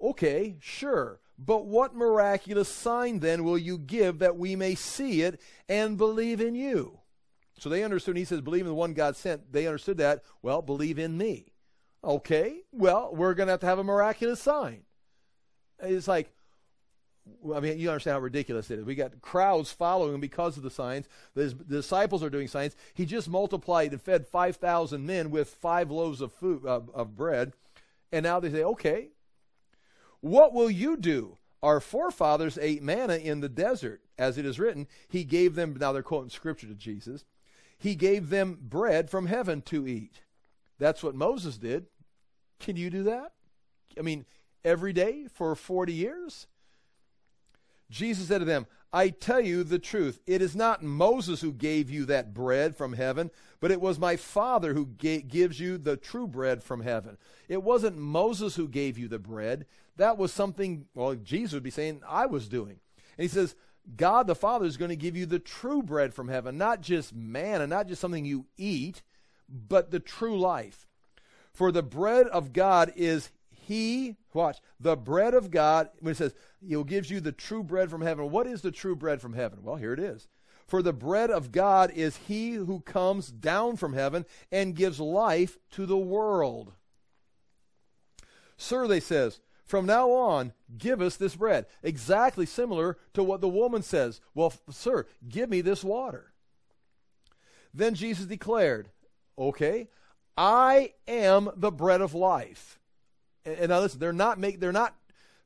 [0.02, 5.40] Okay, sure, but what miraculous sign then will you give that we may see it
[5.70, 7.00] and believe in you?
[7.60, 9.54] So they understood, he says, believe in the one God sent.
[9.54, 11.54] They understood that, well, believe in me.
[12.04, 14.82] Okay, well, we're going to have to have a miraculous sign.
[15.80, 16.32] It's like,
[17.56, 18.86] I mean, you understand how ridiculous it is.
[18.86, 21.08] We got crowds following him because of the signs.
[21.36, 22.76] The, disciples are doing signs.
[22.94, 27.54] He just multiplied and fed 5,000 men with five loaves of food of, of bread.
[28.12, 29.10] And now they say, okay,
[30.20, 31.38] what will you do?
[31.64, 34.88] Our forefathers ate manna in the desert, as it is written.
[35.08, 37.26] He gave them, now they're quoting scripture to Jesus,
[37.78, 40.22] he gave them bread from heaven to eat.
[40.80, 41.86] That's what Moses did.
[42.60, 43.34] Can you do that?
[43.98, 44.26] I mean,
[44.64, 46.48] every day for 40 years?
[47.92, 50.20] Jesus said to them, I tell you the truth.
[50.26, 54.16] It is not Moses who gave you that bread from heaven, but it was my
[54.16, 57.18] Father who gives you the true bread from heaven.
[57.48, 59.66] It wasn't Moses who gave you the bread.
[59.98, 62.80] That was something, well, Jesus would be saying, I was doing.
[63.18, 63.56] And he says,
[63.96, 67.14] God the Father is going to give you the true bread from heaven, not just
[67.14, 69.04] manna, not just something you eat,
[69.50, 70.88] but the true life.
[71.54, 73.32] For the bread of God is
[73.62, 76.34] He, watch, the bread of God, when it says,
[76.66, 78.32] He gives you the true bread from heaven.
[78.32, 79.60] What is the true bread from heaven?
[79.62, 80.28] Well, here it is.
[80.68, 85.58] For the bread of God is He who comes down from heaven and gives life
[85.72, 86.74] to the world.
[88.58, 91.66] Sir, they says, from now on, give us this bread.
[91.82, 94.20] Exactly similar to what the woman says.
[94.34, 96.34] Well, sir, give me this water.
[97.74, 98.90] Then Jesus declared,
[99.38, 99.88] Okay,
[100.36, 102.81] I am the bread of life.
[103.46, 104.96] And, now listen, they're not make, they're not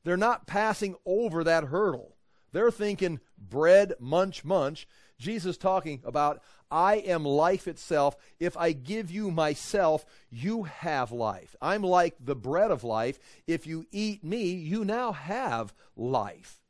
[0.04, 2.16] they're not passing over that hurdle.
[2.52, 4.88] They're thinking bread, munch, munch.
[5.18, 8.16] Jesus talking about I am life itself.
[8.40, 11.56] If I give you myself, you have life.
[11.62, 13.20] I'm like the bread of life.
[13.48, 16.62] If you eat me, you now have life.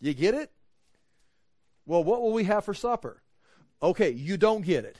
[0.00, 0.50] You get it?
[1.86, 3.22] Well, what will we have for supper?
[3.82, 4.98] Okay, you don't get it.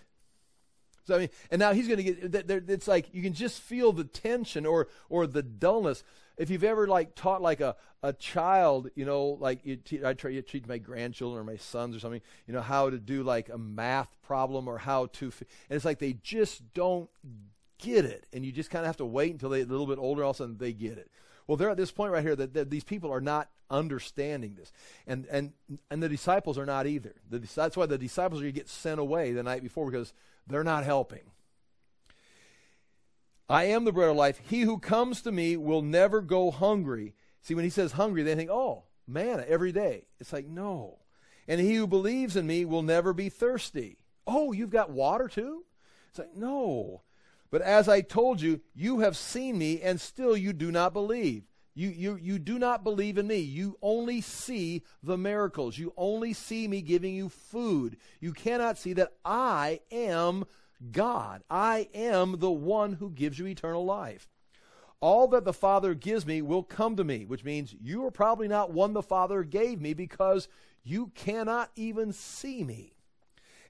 [1.08, 2.50] So I mean, and now he's going to get.
[2.68, 6.04] It's like you can just feel the tension or or the dullness
[6.38, 10.14] if you've ever like taught like a, a child, you know, like you te- I
[10.14, 13.22] try to teach my grandchildren or my sons or something, you know, how to do
[13.22, 17.10] like a math problem or how to, and it's like they just don't
[17.78, 19.98] get it, and you just kind of have to wait until they're a little bit
[19.98, 21.10] older, all of a sudden they get it.
[21.46, 24.72] Well, they're at this point right here that, that these people are not understanding this,
[25.06, 25.52] and and
[25.90, 27.14] and the disciples are not either.
[27.28, 30.12] The, that's why the disciples are going to get sent away the night before because
[30.48, 31.30] they're not helping.
[33.48, 34.40] I am the bread of life.
[34.48, 37.14] He who comes to me will never go hungry.
[37.40, 40.04] See, when he says hungry, they think, oh, manna every day.
[40.20, 40.98] It's like, no.
[41.46, 43.96] And he who believes in me will never be thirsty.
[44.26, 45.64] Oh, you've got water too?
[46.10, 47.02] It's like, no.
[47.50, 51.44] But as I told you, you have seen me, and still you do not believe.
[51.78, 53.38] You, you, you do not believe in me.
[53.38, 55.78] You only see the miracles.
[55.78, 57.98] You only see me giving you food.
[58.18, 60.44] You cannot see that I am
[60.90, 61.44] God.
[61.48, 64.26] I am the one who gives you eternal life.
[64.98, 68.48] All that the Father gives me will come to me, which means you are probably
[68.48, 70.48] not one the Father gave me because
[70.82, 72.97] you cannot even see me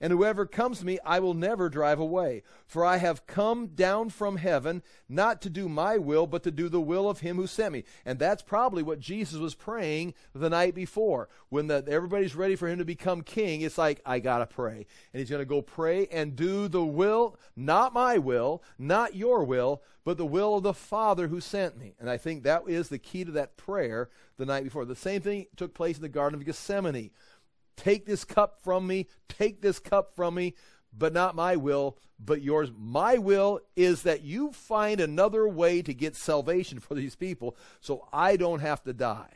[0.01, 2.43] and whoever comes to me I will never drive away.
[2.67, 6.69] For I have come down from heaven not to do my will, but to do
[6.69, 7.85] the will of him who sent me.
[8.05, 11.29] And that's probably what Jesus was praying the night before.
[11.49, 14.87] When the, everybody's ready for him to become king, it's like, I got to pray.
[15.13, 19.45] And he's going to go pray and do the will, not my will, not your
[19.45, 21.95] will, but the will of the Father who sent me.
[22.01, 24.85] And I think that is the key to that prayer the night before.
[24.85, 27.11] The same thing took place in the Garden of Gethsemane
[27.79, 30.55] Take this cup from me, take this cup from me,
[30.97, 32.73] but not my will, but yours.
[32.77, 38.09] My will is that you find another way to get salvation for these people so
[38.13, 39.33] I don't have to die.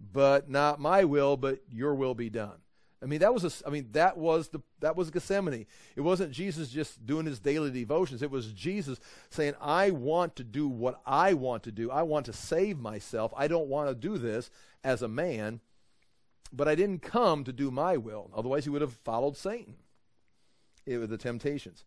[0.00, 2.58] But not my will, but your will be done.
[3.00, 5.66] I mean that was a, I mean that was the that was Gethsemane.
[5.94, 8.22] It wasn't Jesus just doing his daily devotions.
[8.22, 8.98] It was Jesus
[9.30, 11.90] saying, "I want to do what I want to do.
[11.92, 13.32] I want to save myself.
[13.36, 14.50] I don't want to do this
[14.82, 15.60] as a man.
[16.52, 18.30] But I didn't come to do my will.
[18.34, 19.74] Otherwise, he would have followed Satan
[20.86, 21.84] It with the temptations.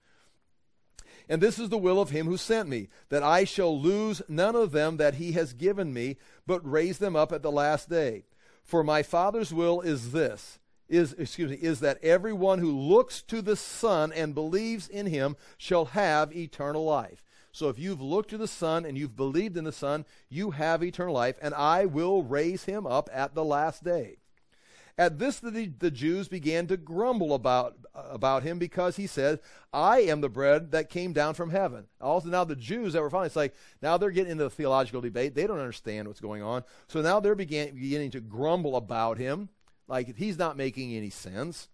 [1.27, 4.55] And this is the will of him who sent me, that I shall lose none
[4.55, 8.23] of them that he has given me, but raise them up at the last day.
[8.63, 13.41] For my Father's will is this, is excuse me, is that everyone who looks to
[13.41, 17.23] the Son and believes in him shall have eternal life.
[17.51, 20.83] So if you've looked to the Son and you've believed in the Son, you have
[20.83, 24.20] eternal life, and I will raise him up at the last day.
[25.01, 29.39] At this, the, the Jews began to grumble about, about him because he said,
[29.73, 31.87] I am the bread that came down from heaven.
[31.99, 35.01] Also, now the Jews that were following, it's like now they're getting into the theological
[35.01, 35.33] debate.
[35.33, 36.63] They don't understand what's going on.
[36.87, 39.49] So now they're begin, beginning to grumble about him,
[39.87, 41.67] like he's not making any sense.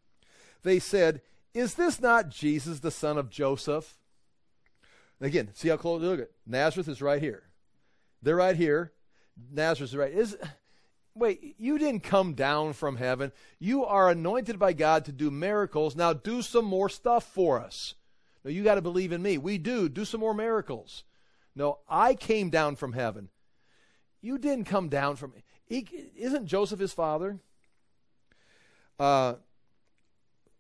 [0.64, 1.20] They said,
[1.54, 3.98] Is this not Jesus, the son of Joseph?
[5.20, 7.44] Again, see how close look at Nazareth is right here.
[8.22, 8.94] They're right here.
[9.52, 10.14] Nazareth is right.
[10.14, 10.38] Is
[11.18, 13.32] wait, you didn't come down from heaven.
[13.60, 15.96] You are anointed by God to do miracles.
[15.96, 17.96] Now do some more stuff for us.
[18.44, 19.38] No, you got to believe in me.
[19.38, 19.90] We do.
[19.90, 21.04] Do some more miracles.
[21.56, 23.30] No, I came down from heaven.
[24.22, 25.34] You didn't come down from.
[25.66, 27.40] He, isn't Joseph his father?
[29.00, 29.36] Uh,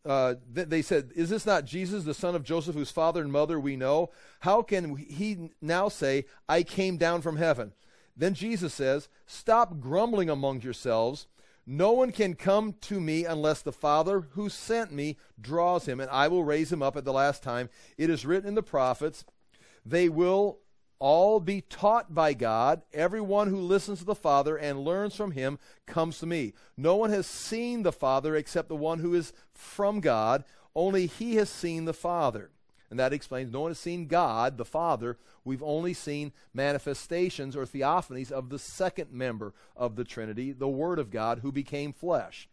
[0.05, 3.31] uh, th- they said, Is this not Jesus, the son of Joseph, whose father and
[3.31, 4.09] mother we know?
[4.39, 7.73] How can he now say, I came down from heaven?
[8.17, 11.27] Then Jesus says, Stop grumbling among yourselves.
[11.65, 16.09] No one can come to me unless the Father who sent me draws him, and
[16.09, 17.69] I will raise him up at the last time.
[17.97, 19.25] It is written in the prophets,
[19.85, 20.59] They will
[20.99, 22.81] all be taught by God.
[22.93, 26.53] Everyone who listens to the Father and learns from him comes to me.
[26.75, 30.43] No one has seen the Father except the one who is from God.
[30.75, 32.49] Only he has seen the Father.
[32.89, 35.17] And that explains no one has seen God, the Father.
[35.43, 40.99] We've only seen manifestations or theophanies of the second member of the Trinity, the Word
[40.99, 42.47] of God, who became flesh.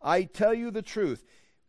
[0.00, 1.24] I tell you the truth.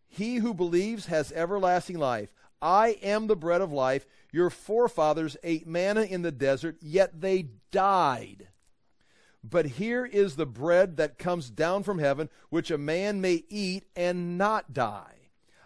[0.08, 2.34] He who believes has everlasting life.
[2.62, 4.06] I am the bread of life.
[4.32, 8.48] Your forefathers ate manna in the desert, yet they died.
[9.44, 13.86] But here is the bread that comes down from heaven, which a man may eat
[13.96, 15.13] and not die.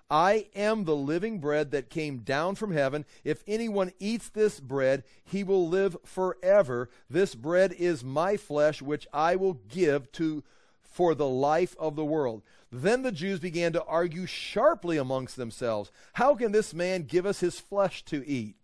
[0.09, 3.05] I am the living bread that came down from heaven.
[3.23, 6.89] If anyone eats this bread, he will live forever.
[7.09, 10.43] This bread is my flesh, which I will give to
[10.81, 12.41] for the life of the world.
[12.71, 15.91] Then the Jews began to argue sharply amongst themselves.
[16.13, 18.55] How can this man give us his flesh to eat?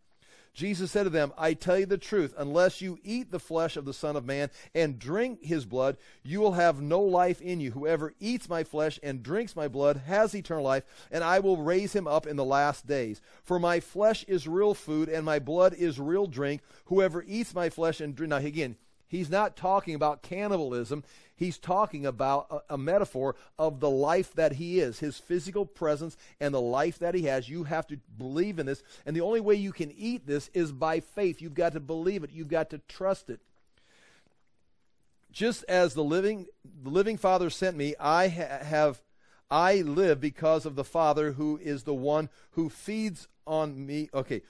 [0.54, 3.86] Jesus said to them, I tell you the truth, unless you eat the flesh of
[3.86, 7.72] the Son of Man and drink his blood, you will have no life in you.
[7.72, 11.94] Whoever eats my flesh and drinks my blood has eternal life, and I will raise
[11.94, 13.20] him up in the last days.
[13.44, 16.62] For my flesh is real food, and my blood is real drink.
[16.86, 18.30] Whoever eats my flesh and drink.
[18.30, 18.76] Now, again,
[19.08, 21.04] he's not talking about cannibalism.
[21.36, 26.16] He's talking about a, a, metaphor of the life that he is, his physical presence
[26.40, 27.50] and the life that he has.
[27.50, 28.84] You have to believe in this.
[29.06, 31.42] And the only way you can eat this is by faith.
[31.42, 33.40] You've got to believe it, you've got to trust it.
[35.32, 36.46] Just as the living,
[36.84, 39.02] the living Father sent me, I ha- have.
[39.52, 44.10] I live because of the Father who is the one who feeds on me.
[44.12, 44.42] Okay,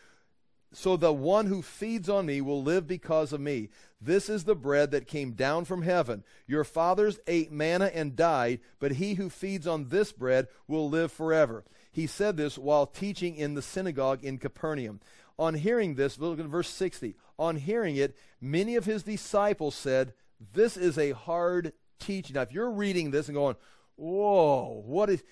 [0.74, 3.70] so the one who feeds on me will live because of me.
[4.02, 6.24] This is the bread that came down from heaven.
[6.48, 11.12] Your fathers ate manna and died, but he who feeds on this bread will live
[11.12, 11.64] forever.
[11.92, 15.00] He said this while teaching in the synagogue in Capernaum.
[15.40, 17.16] On hearing this, look at verse 60.
[17.40, 20.14] On hearing it, many of his disciples said,
[20.54, 22.36] This is a hard teaching.
[22.36, 23.56] Now, if you're reading this and going,
[23.96, 25.24] Whoa, what is.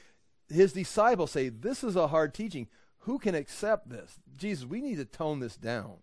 [0.50, 2.68] His disciples say, This is a hard teaching.
[3.02, 4.20] Who can accept this?
[4.38, 5.96] Jesus, we need to tone this down.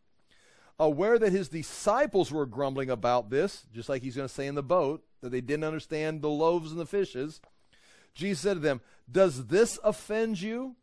[0.80, 4.54] Aware that his disciples were grumbling about this, just like he's going to say in
[4.54, 7.40] the boat, that they didn't understand the loaves and the fishes,
[8.14, 8.80] Jesus said to them,
[9.10, 10.76] Does this offend you?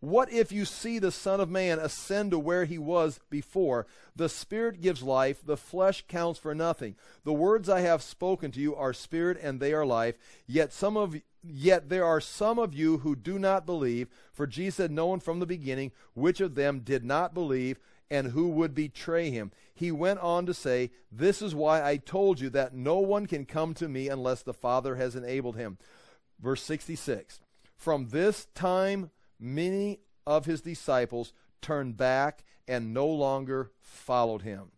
[0.00, 3.86] What if you see the Son of Man ascend to where he was before?
[4.16, 6.96] The Spirit gives life, the flesh counts for nothing.
[7.24, 10.16] The words I have spoken to you are spirit and they are life.
[10.46, 14.78] Yet some of Yet there are some of you who do not believe, for Jesus
[14.78, 17.78] had known from the beginning which of them did not believe
[18.10, 19.50] and who would betray him.
[19.74, 23.46] He went on to say, This is why I told you that no one can
[23.46, 25.78] come to me unless the Father has enabled him.
[26.38, 27.40] Verse 66
[27.76, 34.72] From this time, many of his disciples turned back and no longer followed him.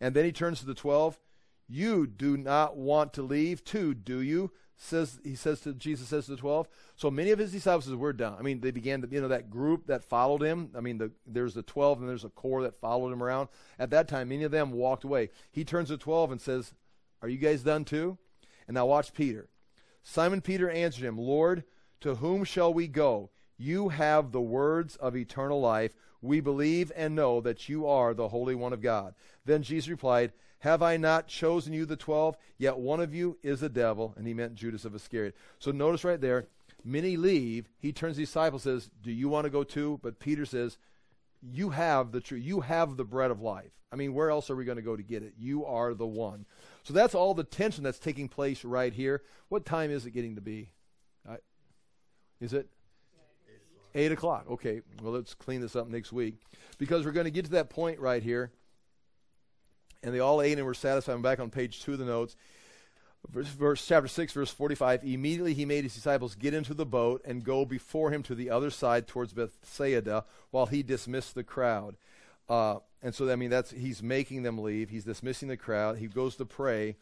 [0.00, 1.18] And then he turns to the twelve.
[1.66, 4.52] You do not want to leave too, do you?
[4.76, 6.68] Says he says to Jesus says to the twelve.
[6.96, 8.36] So many of his disciples were done.
[8.38, 10.70] I mean, they began to you know that group that followed him.
[10.76, 13.48] I mean, the, there's the twelve and there's a core that followed him around.
[13.78, 15.30] At that time, many of them walked away.
[15.50, 16.74] He turns to twelve and says,
[17.22, 18.18] Are you guys done too?
[18.66, 19.48] And now watch Peter.
[20.02, 21.64] Simon Peter answered him, Lord,
[22.00, 23.30] to whom shall we go?
[23.56, 25.94] You have the words of eternal life.
[26.20, 29.14] We believe and know that you are the Holy One of God.
[29.44, 30.32] Then Jesus replied,
[30.64, 32.38] have I not chosen you, the twelve?
[32.56, 34.14] Yet one of you is a devil.
[34.16, 35.36] And he meant Judas of Iscariot.
[35.58, 36.46] So notice right there,
[36.82, 37.68] many leave.
[37.78, 40.00] He turns disciples says, Do you want to go too?
[40.02, 40.78] But Peter says,
[41.42, 42.42] You have the truth.
[42.42, 43.72] You have the bread of life.
[43.92, 45.34] I mean, where else are we going to go to get it?
[45.38, 46.46] You are the one.
[46.82, 49.20] So that's all the tension that's taking place right here.
[49.50, 50.70] What time is it getting to be?
[52.40, 52.70] Is it?
[53.94, 54.46] Eight o'clock.
[54.50, 54.80] Okay.
[55.02, 56.36] Well, let's clean this up next week
[56.78, 58.50] because we're going to get to that point right here.
[60.04, 61.14] And they all ate and were satisfied.
[61.14, 62.36] I'm back on page two of the notes.
[63.30, 67.22] Verse, verse, chapter 6 verse 45 immediately he made his disciples get into the boat
[67.24, 71.96] and go before him to the other side towards bethsaida while he dismissed the crowd.
[72.50, 74.90] Uh, and so i mean that's he's making them leave.
[74.90, 75.96] He's dismissing the crowd.
[75.96, 76.96] He goes to pray.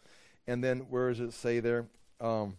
[0.46, 1.86] And then where does it say there?
[2.20, 2.56] Um,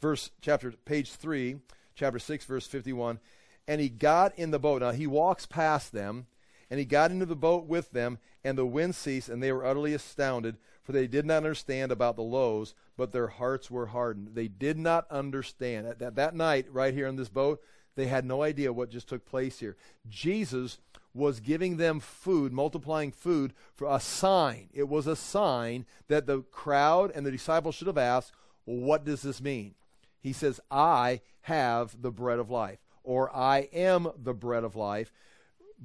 [0.00, 1.56] verse chapter page 3
[1.96, 3.18] chapter 6 verse 51
[3.66, 4.82] and he got in the boat.
[4.82, 6.26] Now he walks past them
[6.72, 9.62] and he got into the boat with them and the wind ceased and they were
[9.62, 14.30] utterly astounded for they did not understand about the loaves, but their hearts were hardened.
[14.32, 15.86] They did not understand.
[15.86, 17.62] That, that, that night, right here in this boat,
[17.94, 19.76] they had no idea what just took place here.
[20.08, 20.78] Jesus
[21.12, 24.70] was giving them food, multiplying food for a sign.
[24.72, 28.32] It was a sign that the crowd and the disciples should have asked,
[28.64, 29.74] well, what does this mean?
[30.22, 35.12] He says, I have the bread of life, or I am the bread of life.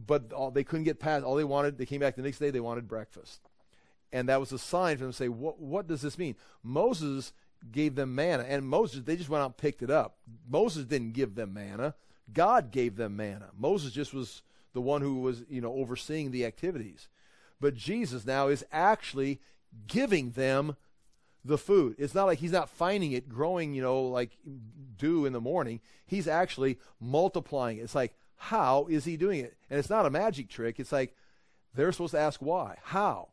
[0.05, 2.51] But all, they couldn't get past, all they wanted, they came back the next day,
[2.51, 3.41] they wanted breakfast
[4.11, 6.35] and that was a sign for them to say, what, what does this mean?
[6.63, 7.33] Moses
[7.71, 10.17] gave them manna, and Moses, they just went out and picked it up.
[10.47, 11.95] Moses didn't give them manna.
[12.31, 13.49] God gave them manna.
[13.57, 14.41] Moses just was
[14.73, 17.09] the one who was, you know, overseeing the activities.
[17.59, 19.41] But Jesus now is actually
[19.87, 20.75] giving them
[21.43, 21.95] the food.
[21.97, 24.37] It's not like he's not finding it growing, you know, like
[24.97, 25.79] dew in the morning.
[26.05, 27.81] He's actually multiplying it.
[27.81, 29.57] It's like, how is he doing it?
[29.69, 30.79] And it's not a magic trick.
[30.79, 31.15] It's like
[31.73, 32.77] they're supposed to ask why.
[32.83, 33.29] How?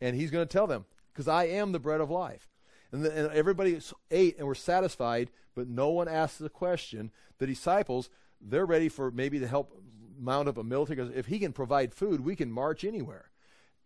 [0.00, 2.48] And he's going to tell them, because I am the bread of life.
[2.92, 3.80] And, the, and everybody
[4.10, 7.10] ate and were satisfied, but no one asked the question.
[7.38, 9.80] The disciples, they're ready for maybe to help
[10.18, 13.30] mount up a military, because if he can provide food, we can march anywhere.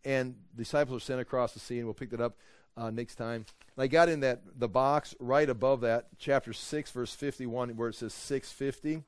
[0.04, 2.36] And disciples are sent across the sea, and we'll pick that up
[2.76, 3.46] uh, next time.
[3.76, 7.96] I got in that the box right above that, chapter 6, verse 51, where it
[7.96, 9.04] says 650.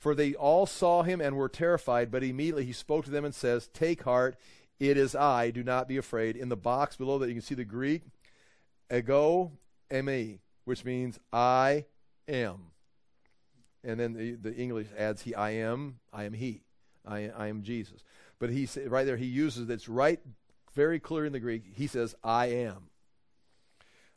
[0.00, 3.34] For they all saw him and were terrified, but immediately he spoke to them and
[3.34, 4.36] says, Take heart,
[4.78, 6.36] it is I, do not be afraid.
[6.36, 8.02] In the box below that, you can see the Greek,
[8.92, 9.52] ego
[9.90, 11.84] eimi, which means I
[12.26, 12.70] am.
[13.84, 16.62] And then the, the English adds he, I am, I am he.
[17.06, 18.02] I, I am Jesus.
[18.38, 20.20] But he right there, he uses it's right,
[20.74, 21.64] very clear in the Greek.
[21.74, 22.88] He says, I am.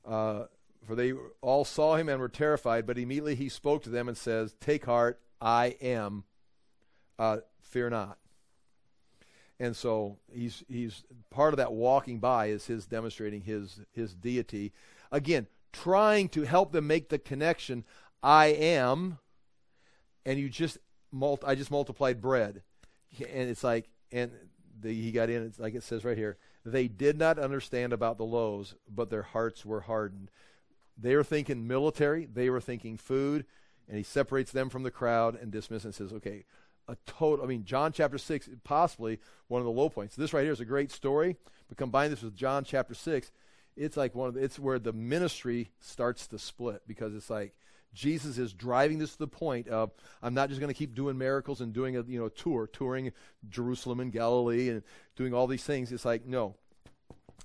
[0.05, 0.45] Uh,
[0.85, 4.17] for they all saw him and were terrified, but immediately he spoke to them and
[4.17, 6.23] says, Take heart, I am.
[7.19, 8.17] Uh, fear not.
[9.59, 14.73] And so he's he's part of that walking by is his demonstrating his his deity.
[15.11, 17.83] Again, trying to help them make the connection.
[18.21, 19.19] I am,
[20.25, 20.79] and you just
[21.11, 22.63] multi, I just multiplied bread,
[23.19, 24.31] and it's like and
[24.79, 25.43] the, he got in.
[25.43, 26.37] It's like it says right here.
[26.65, 30.31] They did not understand about the loaves, but their hearts were hardened.
[30.97, 32.25] They were thinking military.
[32.25, 33.45] They were thinking food,
[33.87, 36.45] and he separates them from the crowd and dismisses and says, "Okay,
[36.87, 37.45] a total.
[37.45, 40.15] I mean, John chapter six, possibly one of the low points.
[40.15, 43.31] This right here is a great story, but combine this with John chapter six,
[43.75, 47.55] it's like one of the, it's where the ministry starts to split because it's like
[47.93, 51.17] Jesus is driving this to the point of I'm not just going to keep doing
[51.17, 53.11] miracles and doing a you know tour, touring
[53.49, 54.83] Jerusalem and Galilee and
[55.15, 55.91] doing all these things.
[55.91, 56.55] It's like no,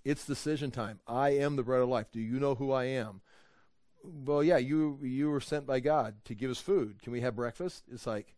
[0.04, 1.00] it's decision time.
[1.06, 2.06] I am the bread of life.
[2.12, 3.20] Do you know who I am?
[4.02, 7.02] Well, yeah, you you were sent by God to give us food.
[7.02, 7.84] Can we have breakfast?
[7.90, 8.34] It's like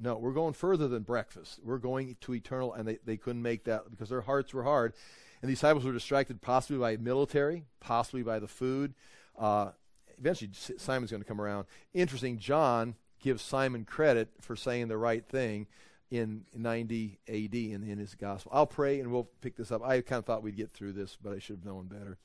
[0.00, 1.60] no, we're going further than breakfast.
[1.62, 4.94] We're going to eternal, and they, they couldn't make that because their hearts were hard.
[5.42, 8.94] And the disciples were distracted possibly by military, possibly by the food.
[9.38, 9.72] Uh,
[10.18, 11.66] eventually, Simon's going to come around.
[11.92, 15.66] Interesting, John gives Simon credit for saying the right thing
[16.10, 18.50] in 90 AD in, in his gospel.
[18.54, 19.82] I'll pray and we'll pick this up.
[19.82, 22.18] I kind of thought we'd get through this, but I should have known better.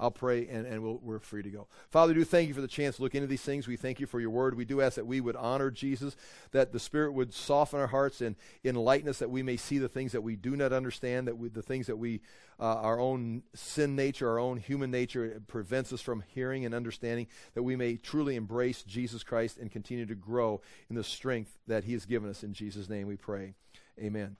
[0.00, 1.66] I'll pray and, and we'll, we're free to go.
[1.90, 3.66] Father, we do thank you for the chance to look into these things.
[3.66, 4.56] We thank you for your word.
[4.56, 6.14] We do ask that we would honor Jesus,
[6.52, 9.88] that the Spirit would soften our hearts and enlighten us, that we may see the
[9.88, 12.20] things that we do not understand, that we, the things that we,
[12.60, 17.26] uh, our own sin nature, our own human nature prevents us from hearing and understanding,
[17.54, 21.84] that we may truly embrace Jesus Christ and continue to grow in the strength that
[21.84, 22.44] he has given us.
[22.44, 23.54] In Jesus' name we pray.
[24.00, 24.36] Amen.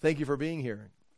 [0.00, 0.90] Thank you for being here.